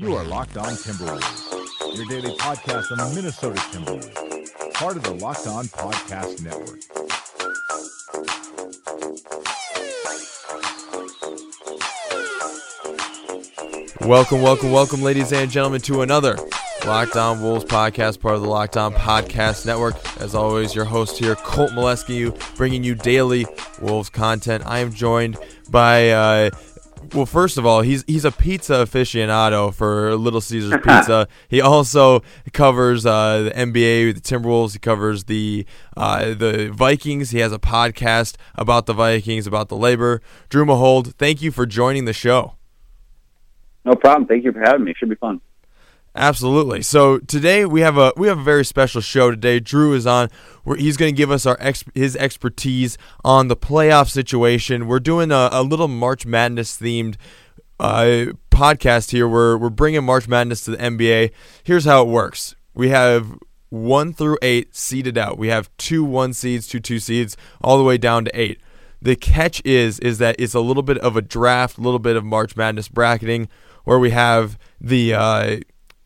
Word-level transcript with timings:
You 0.00 0.14
are 0.14 0.22
Locked 0.22 0.56
On 0.56 0.68
Timberwolves, 0.74 1.96
your 1.96 2.06
daily 2.06 2.32
podcast 2.36 2.92
on 2.92 2.98
the 2.98 3.12
Minnesota 3.16 3.58
Timberwolves, 3.58 4.74
part 4.74 4.96
of 4.96 5.02
the 5.02 5.14
Locked 5.14 5.48
On 5.48 5.64
Podcast 5.64 6.40
Network. 6.40 6.78
Welcome, 14.08 14.40
welcome, 14.40 14.70
welcome, 14.70 15.02
ladies 15.02 15.32
and 15.32 15.50
gentlemen, 15.50 15.80
to 15.80 16.02
another 16.02 16.36
Locked 16.86 17.16
On 17.16 17.42
Wolves 17.42 17.64
podcast, 17.64 18.20
part 18.20 18.36
of 18.36 18.42
the 18.42 18.48
Locked 18.48 18.76
On 18.76 18.94
Podcast 18.94 19.66
Network. 19.66 19.96
As 20.20 20.32
always, 20.32 20.76
your 20.76 20.84
host 20.84 21.18
here, 21.18 21.34
Colt 21.34 21.72
Molesky, 21.72 22.32
bringing 22.56 22.84
you 22.84 22.94
daily 22.94 23.46
Wolves 23.80 24.10
content. 24.10 24.62
I 24.64 24.78
am 24.78 24.92
joined 24.92 25.38
by 25.70 26.10
uh, 26.10 26.50
well, 27.14 27.26
first 27.26 27.58
of 27.58 27.66
all, 27.66 27.82
he's 27.82 28.04
he's 28.06 28.24
a 28.24 28.30
pizza 28.32 28.74
aficionado 28.74 29.72
for 29.72 30.14
Little 30.16 30.40
Caesars 30.40 30.80
Pizza. 30.84 31.28
he 31.48 31.60
also 31.60 32.22
covers 32.52 33.06
uh, 33.06 33.42
the 33.42 33.50
NBA, 33.50 34.14
the 34.14 34.20
Timberwolves. 34.20 34.72
He 34.72 34.78
covers 34.78 35.24
the 35.24 35.66
uh, 35.96 36.34
the 36.34 36.70
Vikings. 36.72 37.30
He 37.30 37.38
has 37.38 37.52
a 37.52 37.58
podcast 37.58 38.36
about 38.54 38.86
the 38.86 38.92
Vikings, 38.92 39.46
about 39.46 39.68
the 39.68 39.76
labor. 39.76 40.20
Drew 40.48 40.64
Mahowald, 40.64 41.14
thank 41.14 41.42
you 41.42 41.50
for 41.50 41.66
joining 41.66 42.04
the 42.04 42.12
show. 42.12 42.54
No 43.84 43.94
problem. 43.94 44.26
Thank 44.26 44.44
you 44.44 44.52
for 44.52 44.60
having 44.60 44.84
me. 44.84 44.90
It 44.90 44.96
should 44.98 45.08
be 45.08 45.14
fun. 45.14 45.40
Absolutely. 46.14 46.82
So 46.82 47.18
today 47.18 47.64
we 47.64 47.80
have 47.82 47.96
a 47.96 48.12
we 48.16 48.28
have 48.28 48.38
a 48.38 48.42
very 48.42 48.64
special 48.64 49.00
show 49.00 49.30
today. 49.30 49.60
Drew 49.60 49.94
is 49.94 50.06
on. 50.06 50.30
Where 50.64 50.76
he's 50.76 50.96
going 50.96 51.14
to 51.14 51.16
give 51.16 51.30
us 51.30 51.46
our 51.46 51.56
ex, 51.60 51.84
his 51.94 52.16
expertise 52.16 52.98
on 53.24 53.48
the 53.48 53.56
playoff 53.56 54.10
situation. 54.10 54.86
We're 54.86 55.00
doing 55.00 55.30
a, 55.30 55.48
a 55.52 55.62
little 55.62 55.88
March 55.88 56.26
Madness 56.26 56.76
themed 56.76 57.16
uh, 57.80 58.32
podcast 58.50 59.12
here. 59.12 59.28
We're 59.28 59.56
we're 59.56 59.70
bringing 59.70 60.04
March 60.04 60.28
Madness 60.28 60.64
to 60.64 60.72
the 60.72 60.76
NBA. 60.78 61.30
Here's 61.62 61.84
how 61.84 62.02
it 62.02 62.08
works. 62.08 62.54
We 62.74 62.88
have 62.88 63.38
one 63.70 64.12
through 64.12 64.38
eight 64.42 64.74
seeded 64.74 65.16
out. 65.16 65.38
We 65.38 65.48
have 65.48 65.70
two 65.76 66.04
one 66.04 66.32
seeds, 66.32 66.66
two 66.66 66.80
two 66.80 66.98
seeds, 66.98 67.36
all 67.60 67.78
the 67.78 67.84
way 67.84 67.98
down 67.98 68.24
to 68.24 68.40
eight. 68.40 68.60
The 69.00 69.14
catch 69.14 69.62
is 69.64 69.98
is 70.00 70.18
that 70.18 70.36
it's 70.38 70.54
a 70.54 70.60
little 70.60 70.82
bit 70.82 70.98
of 70.98 71.16
a 71.16 71.22
draft, 71.22 71.78
a 71.78 71.80
little 71.80 71.98
bit 71.98 72.16
of 72.16 72.24
March 72.24 72.56
Madness 72.56 72.88
bracketing, 72.88 73.48
where 73.84 73.98
we 73.98 74.10
have 74.10 74.58
the 74.80 75.14
uh, 75.14 75.56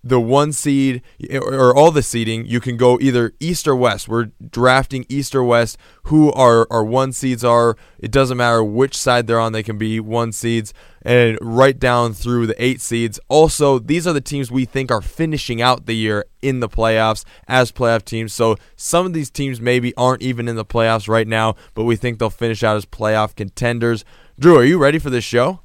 the 0.05 0.21
one 0.21 0.53
seed 0.53 1.03
or 1.33 1.77
all 1.77 1.91
the 1.91 2.03
seeding, 2.03 2.45
you 2.47 2.61
can 2.61 2.77
go 2.77 2.99
either 3.01 3.33
east 3.39 3.69
or 3.69 3.77
west. 3.77 4.09
We're 4.09 4.31
drafting 4.51 5.07
east 5.09 5.35
or 5.35 5.45
west. 5.45 5.79
Who 6.05 6.33
our, 6.33 6.67
our 6.71 6.85
one 6.85 7.13
seeds 7.13 7.45
are. 7.45 7.77
It 7.99 8.11
doesn't 8.11 8.37
matter 8.37 8.65
which 8.65 8.97
side 8.97 9.27
they're 9.27 9.39
on, 9.39 9.53
they 9.53 9.63
can 9.63 9.79
be 9.79 10.01
one 10.01 10.33
seeds 10.33 10.75
and 11.05 11.37
right 11.41 11.79
down 11.79 12.15
through 12.15 12.47
the 12.47 12.65
eight 12.65 12.81
seeds. 12.81 13.19
Also, 13.29 13.79
these 13.79 14.07
are 14.07 14.13
the 14.13 14.21
teams 14.21 14.51
we 14.51 14.65
think 14.65 14.91
are 14.91 15.03
finishing 15.03 15.61
out 15.61 15.87
the 15.87 15.95
year 15.95 16.25
in 16.41 16.61
the 16.61 16.69
playoffs 16.69 17.25
as 17.49 17.73
playoff 17.73 18.05
teams. 18.05 18.33
So 18.33 18.57
some 18.77 19.07
of 19.07 19.13
these 19.13 19.31
teams 19.31 19.61
maybe 19.61 19.95
aren't 19.97 20.23
even 20.23 20.49
in 20.49 20.57
the 20.57 20.65
playoffs 20.65 21.09
right 21.09 21.27
now, 21.27 21.55
but 21.75 21.85
we 21.85 21.97
think 21.97 22.19
they'll 22.19 22.31
finish 22.31 22.63
out 22.63 22.77
as 22.77 22.87
playoff 22.87 23.35
contenders. 23.35 24.05
Drew, 24.39 24.59
are 24.59 24.65
you 24.65 24.79
ready 24.79 24.99
for 24.99 25.11
this 25.11 25.25
show? 25.25 25.61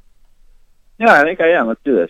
Yeah, 0.99 1.13
I 1.13 1.23
think 1.23 1.39
I 1.39 1.51
am. 1.51 1.67
Let's 1.67 1.81
do 1.83 1.95
this. 1.95 2.09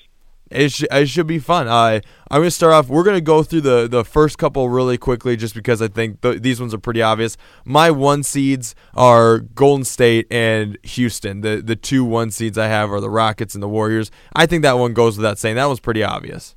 It, 0.49 0.71
sh- 0.71 0.85
it 0.89 1.09
should 1.09 1.27
be 1.27 1.39
fun. 1.39 1.67
Uh, 1.67 1.99
I'm 2.29 2.39
going 2.39 2.47
to 2.47 2.51
start 2.51 2.73
off. 2.73 2.87
We're 2.87 3.03
going 3.03 3.17
to 3.17 3.21
go 3.21 3.43
through 3.43 3.61
the, 3.61 3.87
the 3.87 4.05
first 4.05 4.37
couple 4.37 4.69
really 4.69 4.97
quickly 4.97 5.35
just 5.35 5.53
because 5.53 5.81
I 5.81 5.87
think 5.87 6.21
th- 6.21 6.41
these 6.41 6.59
ones 6.59 6.73
are 6.73 6.79
pretty 6.79 7.01
obvious. 7.01 7.37
My 7.65 7.91
one 7.91 8.23
seeds 8.23 8.75
are 8.93 9.39
Golden 9.39 9.83
State 9.85 10.27
and 10.31 10.77
Houston. 10.83 11.41
The, 11.41 11.61
the 11.61 11.75
two 11.75 12.05
one 12.05 12.31
seeds 12.31 12.57
I 12.57 12.67
have 12.67 12.91
are 12.91 13.01
the 13.01 13.09
Rockets 13.09 13.55
and 13.55 13.63
the 13.63 13.69
Warriors. 13.69 14.11
I 14.33 14.45
think 14.45 14.63
that 14.63 14.77
one 14.77 14.93
goes 14.93 15.17
without 15.17 15.37
saying. 15.37 15.55
That 15.55 15.65
one's 15.65 15.79
pretty 15.79 16.03
obvious. 16.03 16.55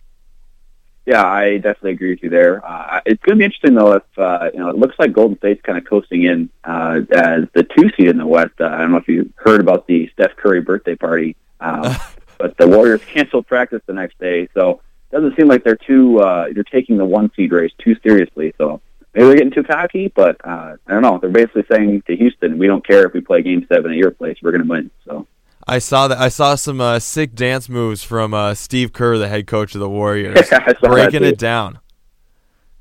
Yeah, 1.06 1.24
I 1.24 1.56
definitely 1.56 1.92
agree 1.92 2.10
with 2.10 2.22
you 2.22 2.30
there. 2.30 2.64
Uh, 2.64 3.00
it's 3.06 3.20
going 3.24 3.36
to 3.36 3.38
be 3.40 3.44
interesting 3.44 3.74
though 3.74 3.94
if 3.94 4.02
uh, 4.16 4.50
you 4.52 4.60
know 4.60 4.68
it 4.68 4.76
looks 4.76 4.94
like 4.98 5.12
Golden 5.12 5.36
State's 5.38 5.62
kind 5.62 5.78
of 5.78 5.84
coasting 5.84 6.24
in 6.24 6.50
uh, 6.62 7.00
as 7.12 7.44
the 7.54 7.64
two 7.64 7.90
seed 7.96 8.08
in 8.08 8.18
the 8.18 8.26
West. 8.26 8.52
Uh, 8.60 8.66
I 8.66 8.78
don't 8.78 8.92
know 8.92 8.98
if 8.98 9.08
you 9.08 9.32
heard 9.36 9.60
about 9.60 9.86
the 9.86 10.08
Steph 10.12 10.36
Curry 10.36 10.60
birthday 10.60 10.94
party. 10.94 11.36
Um, 11.58 11.96
but 12.40 12.56
the 12.56 12.66
Warriors 12.66 13.02
canceled 13.04 13.46
practice 13.46 13.82
the 13.86 13.92
next 13.92 14.18
day, 14.18 14.48
so 14.54 14.80
it 15.10 15.16
doesn't 15.16 15.36
seem 15.36 15.46
like 15.48 15.62
they're 15.62 15.76
too 15.76 16.20
uh, 16.20 16.46
they're 16.54 16.64
taking 16.64 16.96
the 16.96 17.04
one 17.04 17.30
seed 17.36 17.52
race 17.52 17.72
too 17.78 17.94
seriously. 18.02 18.54
So 18.58 18.80
maybe 19.14 19.26
they're 19.26 19.36
getting 19.36 19.52
too 19.52 19.64
cocky, 19.64 20.08
but 20.08 20.36
uh, 20.44 20.76
I 20.86 20.92
don't 20.92 21.02
know. 21.02 21.18
They're 21.18 21.30
basically 21.30 21.64
saying 21.70 22.02
to 22.06 22.16
Houston, 22.16 22.58
"We 22.58 22.66
don't 22.66 22.86
care 22.86 23.06
if 23.06 23.12
we 23.12 23.20
play 23.20 23.42
Game 23.42 23.66
Seven 23.72 23.90
at 23.90 23.96
your 23.96 24.10
place; 24.10 24.38
we're 24.42 24.52
going 24.52 24.64
to 24.64 24.68
win." 24.68 24.90
So. 25.04 25.26
I 25.68 25.78
saw 25.78 26.08
that. 26.08 26.18
I 26.18 26.30
saw 26.30 26.54
some 26.54 26.80
uh, 26.80 26.98
sick 26.98 27.34
dance 27.34 27.68
moves 27.68 28.02
from 28.02 28.32
uh, 28.32 28.54
Steve 28.54 28.94
Kerr, 28.94 29.18
the 29.18 29.28
head 29.28 29.46
coach 29.46 29.74
of 29.74 29.80
the 29.80 29.90
Warriors, 29.90 30.50
breaking 30.82 31.22
it 31.22 31.38
down 31.38 31.78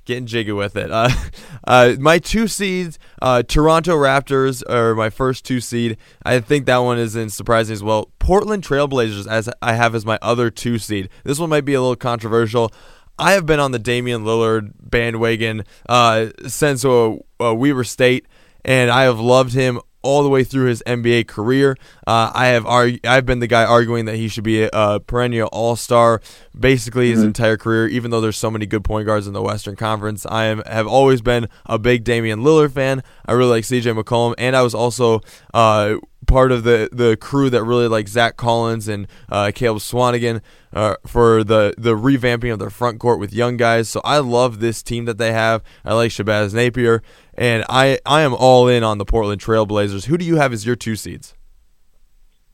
getting 0.09 0.25
jiggy 0.25 0.51
with 0.51 0.75
it. 0.75 0.91
Uh, 0.91 1.09
uh, 1.67 1.95
my 1.99 2.19
two 2.19 2.47
seeds, 2.47 2.99
uh, 3.21 3.43
Toronto 3.43 3.95
Raptors 3.95 4.61
are 4.69 4.95
my 4.95 5.09
first 5.09 5.45
two 5.45 5.61
seed. 5.61 5.97
I 6.25 6.39
think 6.41 6.65
that 6.65 6.79
one 6.79 6.97
is 6.97 7.15
in 7.15 7.29
surprising 7.29 7.73
as 7.73 7.83
well. 7.83 8.11
Portland 8.19 8.63
Trailblazers, 8.63 9.27
as 9.27 9.49
I 9.61 9.73
have 9.73 9.95
as 9.95 10.05
my 10.05 10.19
other 10.21 10.49
two 10.49 10.79
seed. 10.79 11.09
This 11.23 11.39
one 11.39 11.49
might 11.49 11.63
be 11.63 11.75
a 11.75 11.79
little 11.79 11.95
controversial. 11.95 12.73
I 13.17 13.33
have 13.33 13.45
been 13.45 13.59
on 13.59 13.71
the 13.71 13.79
Damian 13.79 14.23
Lillard 14.23 14.73
bandwagon 14.79 15.63
uh, 15.87 16.27
since 16.47 16.83
uh, 16.83 17.15
uh, 17.39 17.53
Weber 17.53 17.83
State, 17.83 18.25
and 18.65 18.89
I 18.89 19.03
have 19.03 19.19
loved 19.19 19.53
him 19.53 19.79
all 20.01 20.23
the 20.23 20.29
way 20.29 20.43
through 20.43 20.67
his 20.67 20.81
NBA 20.85 21.27
career. 21.27 21.77
Uh, 22.07 22.31
I 22.33 22.47
have 22.47 22.63
argu- 22.63 23.05
I've 23.05 23.25
been 23.25 23.39
the 23.39 23.47
guy 23.47 23.65
arguing 23.65 24.05
that 24.05 24.15
he 24.15 24.27
should 24.27 24.43
be 24.43 24.63
a, 24.63 24.69
a 24.71 24.99
perennial 24.99 25.49
All 25.51 25.75
Star, 25.75 26.21
basically 26.57 27.09
his 27.09 27.19
mm-hmm. 27.19 27.27
entire 27.27 27.57
career. 27.57 27.87
Even 27.87 28.11
though 28.11 28.21
there's 28.21 28.38
so 28.38 28.51
many 28.51 28.65
good 28.65 28.83
point 28.83 29.05
guards 29.05 29.27
in 29.27 29.33
the 29.33 29.41
Western 29.41 29.75
Conference, 29.75 30.25
I 30.25 30.45
am 30.45 30.61
have 30.65 30.88
always 30.88 31.21
been 31.21 31.49
a 31.65 31.77
big 31.77 32.03
Damian 32.03 32.41
Lillard 32.41 32.71
fan. 32.71 33.03
I 33.25 33.33
really 33.33 33.51
like 33.51 33.65
C.J. 33.65 33.91
McCollum, 33.91 34.35
and 34.38 34.55
I 34.55 34.61
was 34.61 34.73
also 34.73 35.21
uh, 35.53 35.95
part 36.29 36.51
of 36.51 36.63
the 36.63 36.89
the 36.91 37.17
crew 37.17 37.49
that 37.49 37.63
really 37.63 37.88
like 37.88 38.07
Zach 38.07 38.38
Collins 38.38 38.88
and 38.88 39.07
uh, 39.29 39.51
Caleb 39.53 39.79
Swanigan 39.79 40.41
uh, 40.71 40.95
for 41.05 41.43
the 41.43 41.73
the 41.77 41.95
revamping 41.95 42.53
of 42.53 42.59
their 42.59 42.69
front 42.69 42.99
court 42.99 43.19
with 43.19 43.33
young 43.33 43.57
guys. 43.57 43.89
So 43.89 43.99
I 44.05 44.19
love 44.19 44.59
this 44.59 44.81
team 44.83 45.05
that 45.05 45.17
they 45.17 45.33
have. 45.33 45.63
I 45.83 45.93
like 45.93 46.11
Shabazz 46.11 46.53
Napier, 46.53 47.01
and 47.39 47.63
I 47.69 48.00
I 48.05 48.22
am 48.22 48.35
all 48.35 48.67
in 48.67 48.83
on 48.83 49.00
the 49.00 49.05
Portland 49.05 49.41
Trailblazers. 49.41 50.05
Who 50.05 50.17
do 50.17 50.25
you 50.25 50.35
have 50.35 50.53
as 50.53 50.66
your 50.66 50.75
two 50.75 50.95
seeds? 50.95 51.33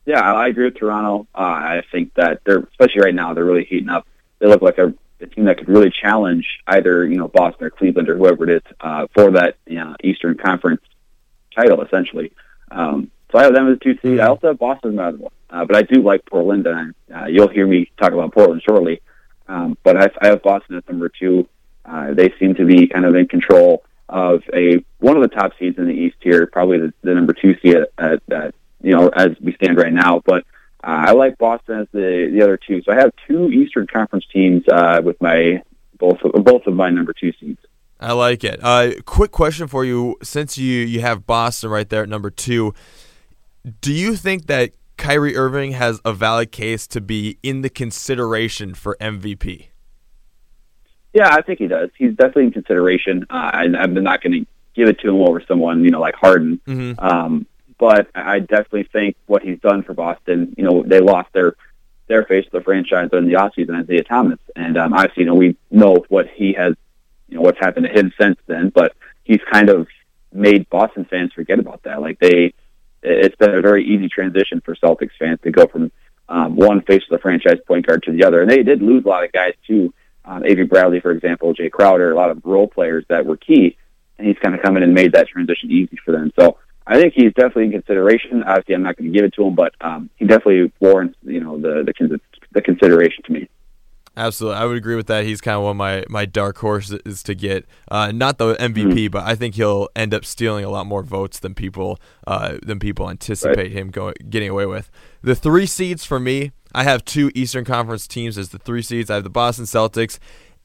Yeah, 0.06 0.20
I 0.20 0.46
agree 0.46 0.66
with 0.66 0.76
Toronto. 0.76 1.26
Uh, 1.34 1.40
I 1.40 1.82
think 1.90 2.14
that 2.14 2.40
they're 2.46 2.60
especially 2.60 3.02
right 3.02 3.14
now 3.14 3.34
they're 3.34 3.44
really 3.44 3.64
heating 3.64 3.88
up. 3.88 4.06
They 4.38 4.46
look 4.46 4.62
like 4.62 4.78
a, 4.78 4.94
a 5.20 5.26
team 5.26 5.46
that 5.46 5.58
could 5.58 5.68
really 5.68 5.90
challenge 5.90 6.46
either 6.68 7.04
you 7.04 7.16
know 7.16 7.26
Boston 7.26 7.66
or 7.66 7.70
Cleveland 7.70 8.08
or 8.08 8.16
whoever 8.16 8.48
it 8.48 8.56
is 8.64 8.72
uh, 8.80 9.08
for 9.12 9.32
that 9.32 9.56
you 9.66 9.74
know, 9.74 9.96
Eastern 10.02 10.38
Conference 10.38 10.82
title 11.54 11.82
essentially. 11.82 12.32
Um, 12.70 13.10
so 13.32 13.38
I 13.38 13.42
have 13.42 13.54
them 13.54 13.72
as 13.72 13.80
two 13.80 13.98
seed. 14.00 14.20
I 14.20 14.28
also 14.28 14.48
have 14.48 14.58
Boston 14.60 15.00
as 15.00 15.16
one, 15.16 15.32
uh, 15.50 15.64
but 15.64 15.74
I 15.74 15.82
do 15.82 16.00
like 16.00 16.24
Portland, 16.26 16.64
and 16.64 16.94
uh, 17.12 17.24
you'll 17.24 17.48
hear 17.48 17.66
me 17.66 17.90
talk 17.98 18.12
about 18.12 18.32
Portland 18.32 18.62
shortly. 18.62 19.02
Um, 19.48 19.76
but 19.82 19.96
I, 19.96 20.10
I 20.22 20.28
have 20.28 20.42
Boston 20.42 20.76
as 20.76 20.84
number 20.88 21.08
two. 21.08 21.48
Uh, 21.84 22.14
they 22.14 22.32
seem 22.38 22.54
to 22.54 22.64
be 22.64 22.86
kind 22.86 23.04
of 23.04 23.16
in 23.16 23.26
control 23.26 23.84
of 24.08 24.42
a 24.54 24.84
one 24.98 25.16
of 25.16 25.22
the 25.22 25.34
top 25.34 25.52
seeds 25.58 25.78
in 25.78 25.86
the 25.86 25.94
East 25.94 26.16
here, 26.20 26.46
probably 26.46 26.78
the, 26.78 26.94
the 27.02 27.14
number 27.14 27.32
two 27.32 27.56
seed 27.60 27.76
at, 27.98 28.22
at, 28.30 28.54
you 28.80 28.92
know 28.92 29.08
as 29.08 29.30
we 29.42 29.52
stand 29.54 29.76
right 29.76 29.92
now. 29.92 30.22
But 30.24 30.44
uh, 30.84 31.06
I 31.08 31.12
like 31.12 31.38
Boston 31.38 31.80
as 31.80 31.88
the 31.92 32.30
the 32.32 32.42
other 32.42 32.58
two. 32.58 32.82
So 32.82 32.92
I 32.92 32.96
have 32.96 33.12
two 33.26 33.50
Eastern 33.50 33.86
Conference 33.86 34.24
teams 34.32 34.64
uh, 34.70 35.00
with 35.04 35.20
my 35.20 35.62
both 35.98 36.18
of, 36.22 36.44
both 36.44 36.66
of 36.66 36.74
my 36.74 36.90
number 36.90 37.12
two 37.12 37.32
seeds. 37.40 37.60
I 37.98 38.12
like 38.12 38.44
it. 38.44 38.60
Uh, 38.62 38.92
quick 39.04 39.32
question 39.32 39.66
for 39.66 39.84
you: 39.84 40.16
Since 40.22 40.58
you 40.58 40.80
you 40.80 41.00
have 41.00 41.26
Boston 41.26 41.70
right 41.70 41.88
there 41.88 42.02
at 42.02 42.08
number 42.08 42.30
two, 42.30 42.74
do 43.80 43.92
you 43.92 44.16
think 44.16 44.46
that 44.46 44.72
Kyrie 44.96 45.36
Irving 45.36 45.72
has 45.72 46.00
a 46.04 46.12
valid 46.12 46.52
case 46.52 46.86
to 46.88 47.00
be 47.00 47.38
in 47.42 47.62
the 47.62 47.70
consideration 47.70 48.74
for 48.74 48.96
MVP? 49.00 49.68
Yeah, 51.16 51.34
I 51.34 51.40
think 51.40 51.60
he 51.60 51.66
does. 51.66 51.88
He's 51.96 52.10
definitely 52.10 52.44
in 52.44 52.52
consideration. 52.52 53.24
Uh, 53.30 53.50
I, 53.54 53.62
I'm 53.62 53.94
not 53.94 54.22
going 54.22 54.44
to 54.44 54.46
give 54.74 54.86
it 54.86 55.00
to 55.00 55.08
him 55.08 55.22
over 55.22 55.42
someone, 55.48 55.82
you 55.82 55.90
know, 55.90 55.98
like 55.98 56.14
Harden. 56.14 56.60
Mm-hmm. 56.66 57.02
Um, 57.02 57.46
but 57.78 58.10
I 58.14 58.40
definitely 58.40 58.90
think 58.92 59.16
what 59.24 59.42
he's 59.42 59.58
done 59.60 59.82
for 59.82 59.94
Boston, 59.94 60.54
you 60.58 60.64
know, 60.64 60.82
they 60.82 61.00
lost 61.00 61.32
their 61.32 61.56
their 62.06 62.24
face 62.24 62.44
of 62.44 62.52
the 62.52 62.60
franchise 62.60 63.08
in 63.14 63.28
the 63.28 63.32
offseason, 63.32 63.82
Isaiah 63.82 64.04
Thomas. 64.04 64.38
And 64.54 64.76
um, 64.76 64.92
obviously, 64.92 65.22
you 65.22 65.30
know, 65.30 65.34
we 65.36 65.56
know 65.70 66.04
what 66.10 66.28
he 66.28 66.52
has, 66.52 66.74
you 67.28 67.36
know, 67.36 67.40
what's 67.40 67.60
happened 67.60 67.86
to 67.86 67.98
him 67.98 68.12
since 68.20 68.38
then, 68.46 68.68
but 68.68 68.94
he's 69.24 69.40
kind 69.50 69.70
of 69.70 69.88
made 70.34 70.68
Boston 70.68 71.06
fans 71.06 71.32
forget 71.32 71.58
about 71.58 71.82
that. 71.84 72.02
Like 72.02 72.18
they, 72.18 72.52
it's 73.02 73.36
been 73.36 73.54
a 73.54 73.62
very 73.62 73.86
easy 73.86 74.10
transition 74.10 74.60
for 74.60 74.76
Celtics 74.76 75.16
fans 75.18 75.40
to 75.44 75.50
go 75.50 75.66
from 75.66 75.90
um, 76.28 76.56
one 76.56 76.82
face 76.82 77.04
of 77.04 77.08
the 77.08 77.22
franchise 77.22 77.58
point 77.66 77.86
guard 77.86 78.02
to 78.02 78.12
the 78.12 78.24
other. 78.24 78.42
And 78.42 78.50
they 78.50 78.62
did 78.62 78.82
lose 78.82 79.06
a 79.06 79.08
lot 79.08 79.24
of 79.24 79.32
guys 79.32 79.54
too. 79.66 79.94
Um, 80.26 80.44
Avery 80.44 80.66
Bradley, 80.66 81.00
for 81.00 81.12
example, 81.12 81.54
Jae 81.54 81.70
Crowder, 81.70 82.10
a 82.10 82.16
lot 82.16 82.30
of 82.30 82.40
role 82.44 82.66
players 82.66 83.04
that 83.08 83.24
were 83.24 83.36
key, 83.36 83.76
and 84.18 84.26
he's 84.26 84.36
kind 84.42 84.54
of 84.54 84.62
come 84.62 84.76
in 84.76 84.82
and 84.82 84.92
made 84.92 85.12
that 85.12 85.28
transition 85.28 85.70
easy 85.70 85.96
for 86.04 86.12
them. 86.12 86.32
So 86.38 86.58
I 86.86 87.00
think 87.00 87.14
he's 87.14 87.32
definitely 87.34 87.66
in 87.66 87.72
consideration. 87.72 88.42
Obviously, 88.42 88.74
I'm 88.74 88.82
not 88.82 88.96
going 88.96 89.12
to 89.12 89.16
give 89.16 89.24
it 89.24 89.34
to 89.34 89.44
him, 89.44 89.54
but 89.54 89.74
um, 89.80 90.10
he 90.16 90.26
definitely 90.26 90.72
warrants 90.80 91.16
you 91.22 91.40
know 91.40 91.58
the 91.58 91.84
the, 91.84 92.20
the 92.52 92.62
consideration 92.62 93.22
to 93.24 93.32
me. 93.32 93.48
Absolutely, 94.16 94.58
I 94.58 94.64
would 94.64 94.78
agree 94.78 94.96
with 94.96 95.08
that. 95.08 95.24
He's 95.24 95.42
kind 95.42 95.56
of 95.56 95.62
one 95.62 95.72
of 95.72 95.76
my, 95.76 96.04
my 96.08 96.24
dark 96.24 96.56
horses 96.58 97.22
to 97.22 97.34
get, 97.34 97.66
uh, 97.90 98.12
not 98.12 98.38
the 98.38 98.54
MVP, 98.54 98.92
mm-hmm. 98.92 99.10
but 99.10 99.24
I 99.24 99.34
think 99.34 99.56
he'll 99.56 99.88
end 99.94 100.14
up 100.14 100.24
stealing 100.24 100.64
a 100.64 100.70
lot 100.70 100.86
more 100.86 101.02
votes 101.02 101.38
than 101.38 101.54
people 101.54 102.00
uh, 102.26 102.56
than 102.62 102.78
people 102.78 103.10
anticipate 103.10 103.56
right. 103.56 103.72
him 103.72 103.90
going 103.90 104.14
getting 104.30 104.48
away 104.48 104.64
with. 104.64 104.90
The 105.20 105.34
three 105.34 105.66
seeds 105.66 106.06
for 106.06 106.18
me, 106.18 106.52
I 106.74 106.84
have 106.84 107.04
two 107.04 107.30
Eastern 107.34 107.66
Conference 107.66 108.06
teams 108.06 108.38
as 108.38 108.48
the 108.48 108.58
three 108.58 108.82
seeds. 108.82 109.10
I 109.10 109.14
have 109.16 109.24
the 109.24 109.30
Boston 109.30 109.66
Celtics, 109.66 110.18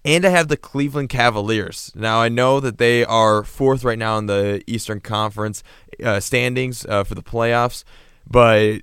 and 0.06 0.24
I 0.24 0.30
have 0.30 0.47
the 0.47 0.57
Cleveland 0.57 1.09
Cavaliers. 1.09 1.92
Now 1.94 2.21
I 2.21 2.30
know 2.30 2.62
that 2.62 2.77
they 2.77 3.04
are 3.04 3.44
fourth 3.44 3.83
right 3.83 4.00
now 4.00 4.18
in 4.18 4.27
the 4.27 4.63
Eastern 4.65 5.01
Conference 5.01 5.62
uh, 6.01 6.21
standings 6.21 6.86
uh, 6.86 7.04
for 7.04 7.15
the 7.15 7.24
playoffs, 7.24 7.83
but 8.25 8.81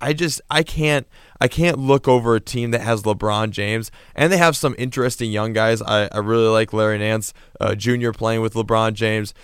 I 0.00 0.12
just 0.12 0.40
I 0.50 0.62
can't 0.62 1.06
I 1.40 1.48
can't 1.48 1.78
look 1.78 2.08
over 2.08 2.34
a 2.34 2.40
team 2.40 2.70
that 2.70 2.80
has 2.80 3.02
LeBron 3.02 3.50
James 3.50 3.90
and 4.14 4.32
they 4.32 4.36
have 4.38 4.56
some 4.56 4.74
interesting 4.78 5.30
young 5.30 5.52
guys. 5.52 5.82
I, 5.82 6.08
I 6.12 6.18
really 6.18 6.48
like 6.48 6.72
Larry 6.72 6.98
Nance 6.98 7.32
uh, 7.60 7.74
Jr. 7.74 8.10
playing 8.12 8.40
with 8.40 8.54
LeBron 8.54 8.94
James 8.94 9.34